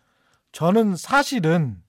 [0.51, 1.81] 저는 사실은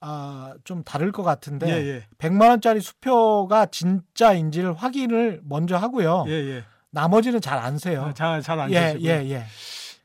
[0.00, 2.06] 아, 좀 다를 것 같은데 예, 예.
[2.16, 6.24] 100만 원짜리 수표가 진짜인지를 확인을 먼저 하고요.
[6.28, 6.64] 예, 예.
[6.96, 8.12] 나머지는 잘 안 세요.
[8.14, 9.04] 잘잘안 예, 되시고.
[9.04, 9.44] 예, 예.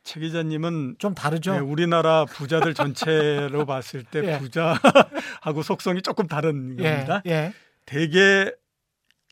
[0.03, 1.53] 최 기자님은 좀 다르죠.
[1.53, 4.37] 네, 우리나라 부자들 전체로 봤을 때 예.
[4.39, 7.21] 부자하고 속성이 조금 다른 예, 겁니다.
[7.27, 7.53] 예.
[7.85, 8.51] 되게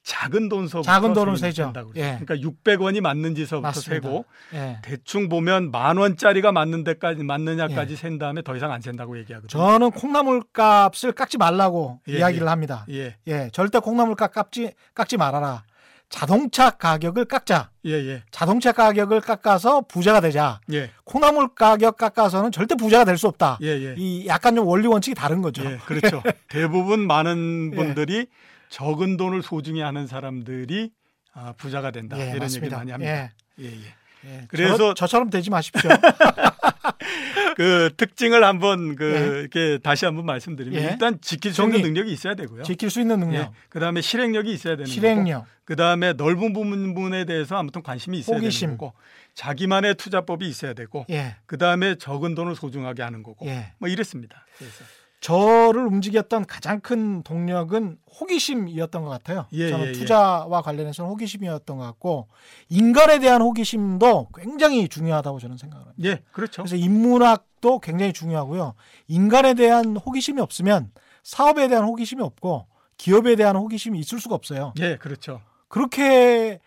[0.03, 1.73] 작은 돈서부터 작은 돈을 세죠.
[1.95, 2.17] 예.
[2.23, 4.07] 그러니까 600원이 맞는지서부터 맞습니다.
[4.07, 4.79] 세고 예.
[4.81, 7.97] 대충 보면 만 원짜리가 맞는 데까지 맞느냐까지 예.
[7.97, 9.49] 센 다음에 더 이상 안 센다고 얘기하거든요.
[9.49, 12.49] 저는 콩나물 값을 깎지 말라고 예, 이야기를 예.
[12.49, 12.85] 합니다.
[12.89, 15.63] 예, 예, 절대 콩나물 값 깎지 깎지 말아라.
[16.09, 17.69] 자동차 가격을 깎자.
[17.85, 20.59] 예, 예, 자동차 가격을 깎아서 부자가 되자.
[20.73, 23.59] 예, 콩나물 가격 깎아서는 절대 부자가 될 수 없다.
[23.61, 23.95] 예, 예.
[23.97, 25.63] 이 약간 좀 원리 원칙이 다른 거죠.
[25.65, 26.21] 예, 그렇죠.
[26.49, 27.75] 대부분 많은 예.
[27.75, 28.27] 분들이
[28.69, 30.91] 적은 돈을 소중히 하는 사람들이
[31.33, 32.65] 아, 부자가 된다 예, 이런 맞습니다.
[32.65, 33.33] 얘기를 많이 합니다.
[33.59, 33.95] 예, 예,
[34.25, 34.29] 예.
[34.41, 34.45] 예.
[34.47, 35.89] 그래서- 저, 처럼 되지 마십시오.
[37.55, 39.05] 그 특징을 한번 그
[39.35, 39.39] 예.
[39.41, 40.87] 이렇게 다시 한번 말씀드리면 예.
[40.91, 41.63] 일단 지킬 수.
[41.63, 42.63] 있는 능력이 있어야 되고요.
[42.63, 43.49] 지킬 수 있는 능력, 예.
[43.69, 44.93] 그다음에 실행력이 있어야 되는 거고.
[44.93, 48.67] 실행력, 그다음에 넓은 부분에 대해서 아무튼 관심이 있어야 호기심.
[48.67, 48.93] 되는 거고.
[49.35, 51.05] 자기만의 투자법이 있어야 되고.
[51.09, 53.45] 예, 그다음에 적은 돈을 소중하게 하는 거고.
[53.47, 53.73] 예.
[53.77, 54.45] 뭐 이랬습니다.
[54.57, 54.83] 그래서
[55.19, 59.47] 저를 움직였던 가장 큰 동력은 호기심이었던 것 같아요.
[59.51, 59.93] 예, 저는 예, 예.
[59.93, 62.27] 투자와 관련해서는 호기심이었던 것 같고
[62.69, 66.09] 인간에 대한 호기심도 굉장히 중요하다고 저는 생각을 합니다.
[66.09, 66.63] 예, 그렇죠.
[66.63, 68.75] 그래서 인문학도 굉장히 중요하고요.
[69.07, 70.91] 인간에 대한 호기심이 없으면
[71.23, 72.67] 사업에 대한 호기심이 없고
[72.97, 74.73] 기업에 대한 호기심이 있을 수가 없어요.
[74.79, 75.41] 예, 그렇죠.
[75.67, 76.59] 그렇게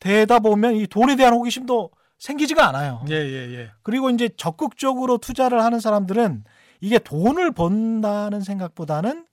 [0.00, 3.04] 되다 보면 이 돈에 대한 호기심도 생기지가 않아요.
[3.10, 3.70] 예, 예, 예.
[3.82, 6.44] 그리고 이제 적극적으로 투자를 하는 사람들은
[6.80, 9.26] 이게 돈을 번다는 생각보다는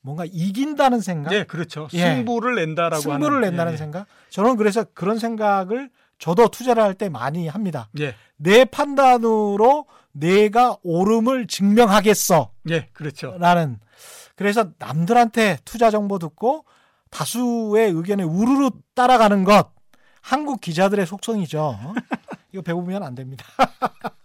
[0.00, 1.88] 뭔가 이긴다는 생각, 예, 그렇죠.
[1.92, 1.98] 예.
[2.00, 4.06] 승부를 낸다라고 승부를 하는 낸다는 예, 생각.
[4.30, 7.88] 저는 그래서 그런 생각을 저도 투자를 할 때 많이 합니다.
[8.00, 8.14] 예.
[8.36, 12.50] 내 판단으로 내가 옳음을 증명하겠어.
[12.70, 13.36] 예, 그렇죠.
[13.38, 13.78] 라는
[14.36, 16.64] 그래서 남들한테 투자 정보 듣고
[17.10, 19.72] 다수의 의견에 우르르 따라가는 것
[20.22, 21.78] 한국 기자들의 속성이죠.
[22.52, 23.44] 이거 배우면 안 됩니다.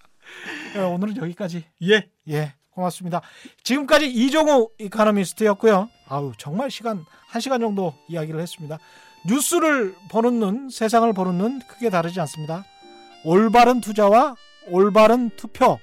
[0.75, 1.65] 어, 오늘은 여기까지.
[1.83, 2.09] 예.
[2.29, 3.21] 예, 고맙습니다.
[3.63, 5.89] 지금까지 이종우 이카노미스트였고요.
[6.07, 8.77] 아우 정말 시간 한 시간 정도 이야기를 했습니다.
[9.25, 12.65] 뉴스를 보는 눈, 세상을 보는 눈 크게 다르지 않습니다.
[13.23, 14.35] 올바른 투자와
[14.67, 15.79] 올바른 투표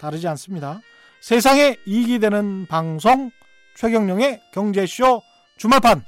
[0.00, 0.80] 다르지 않습니다.
[1.20, 3.30] 세상에 이익이 되는 방송
[3.76, 5.22] 최경령의 경제쇼
[5.58, 6.04] 주말판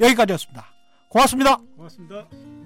[0.00, 0.66] 여기까지였습니다.
[1.08, 1.56] 고맙습니다.
[1.76, 2.65] 고맙습니다.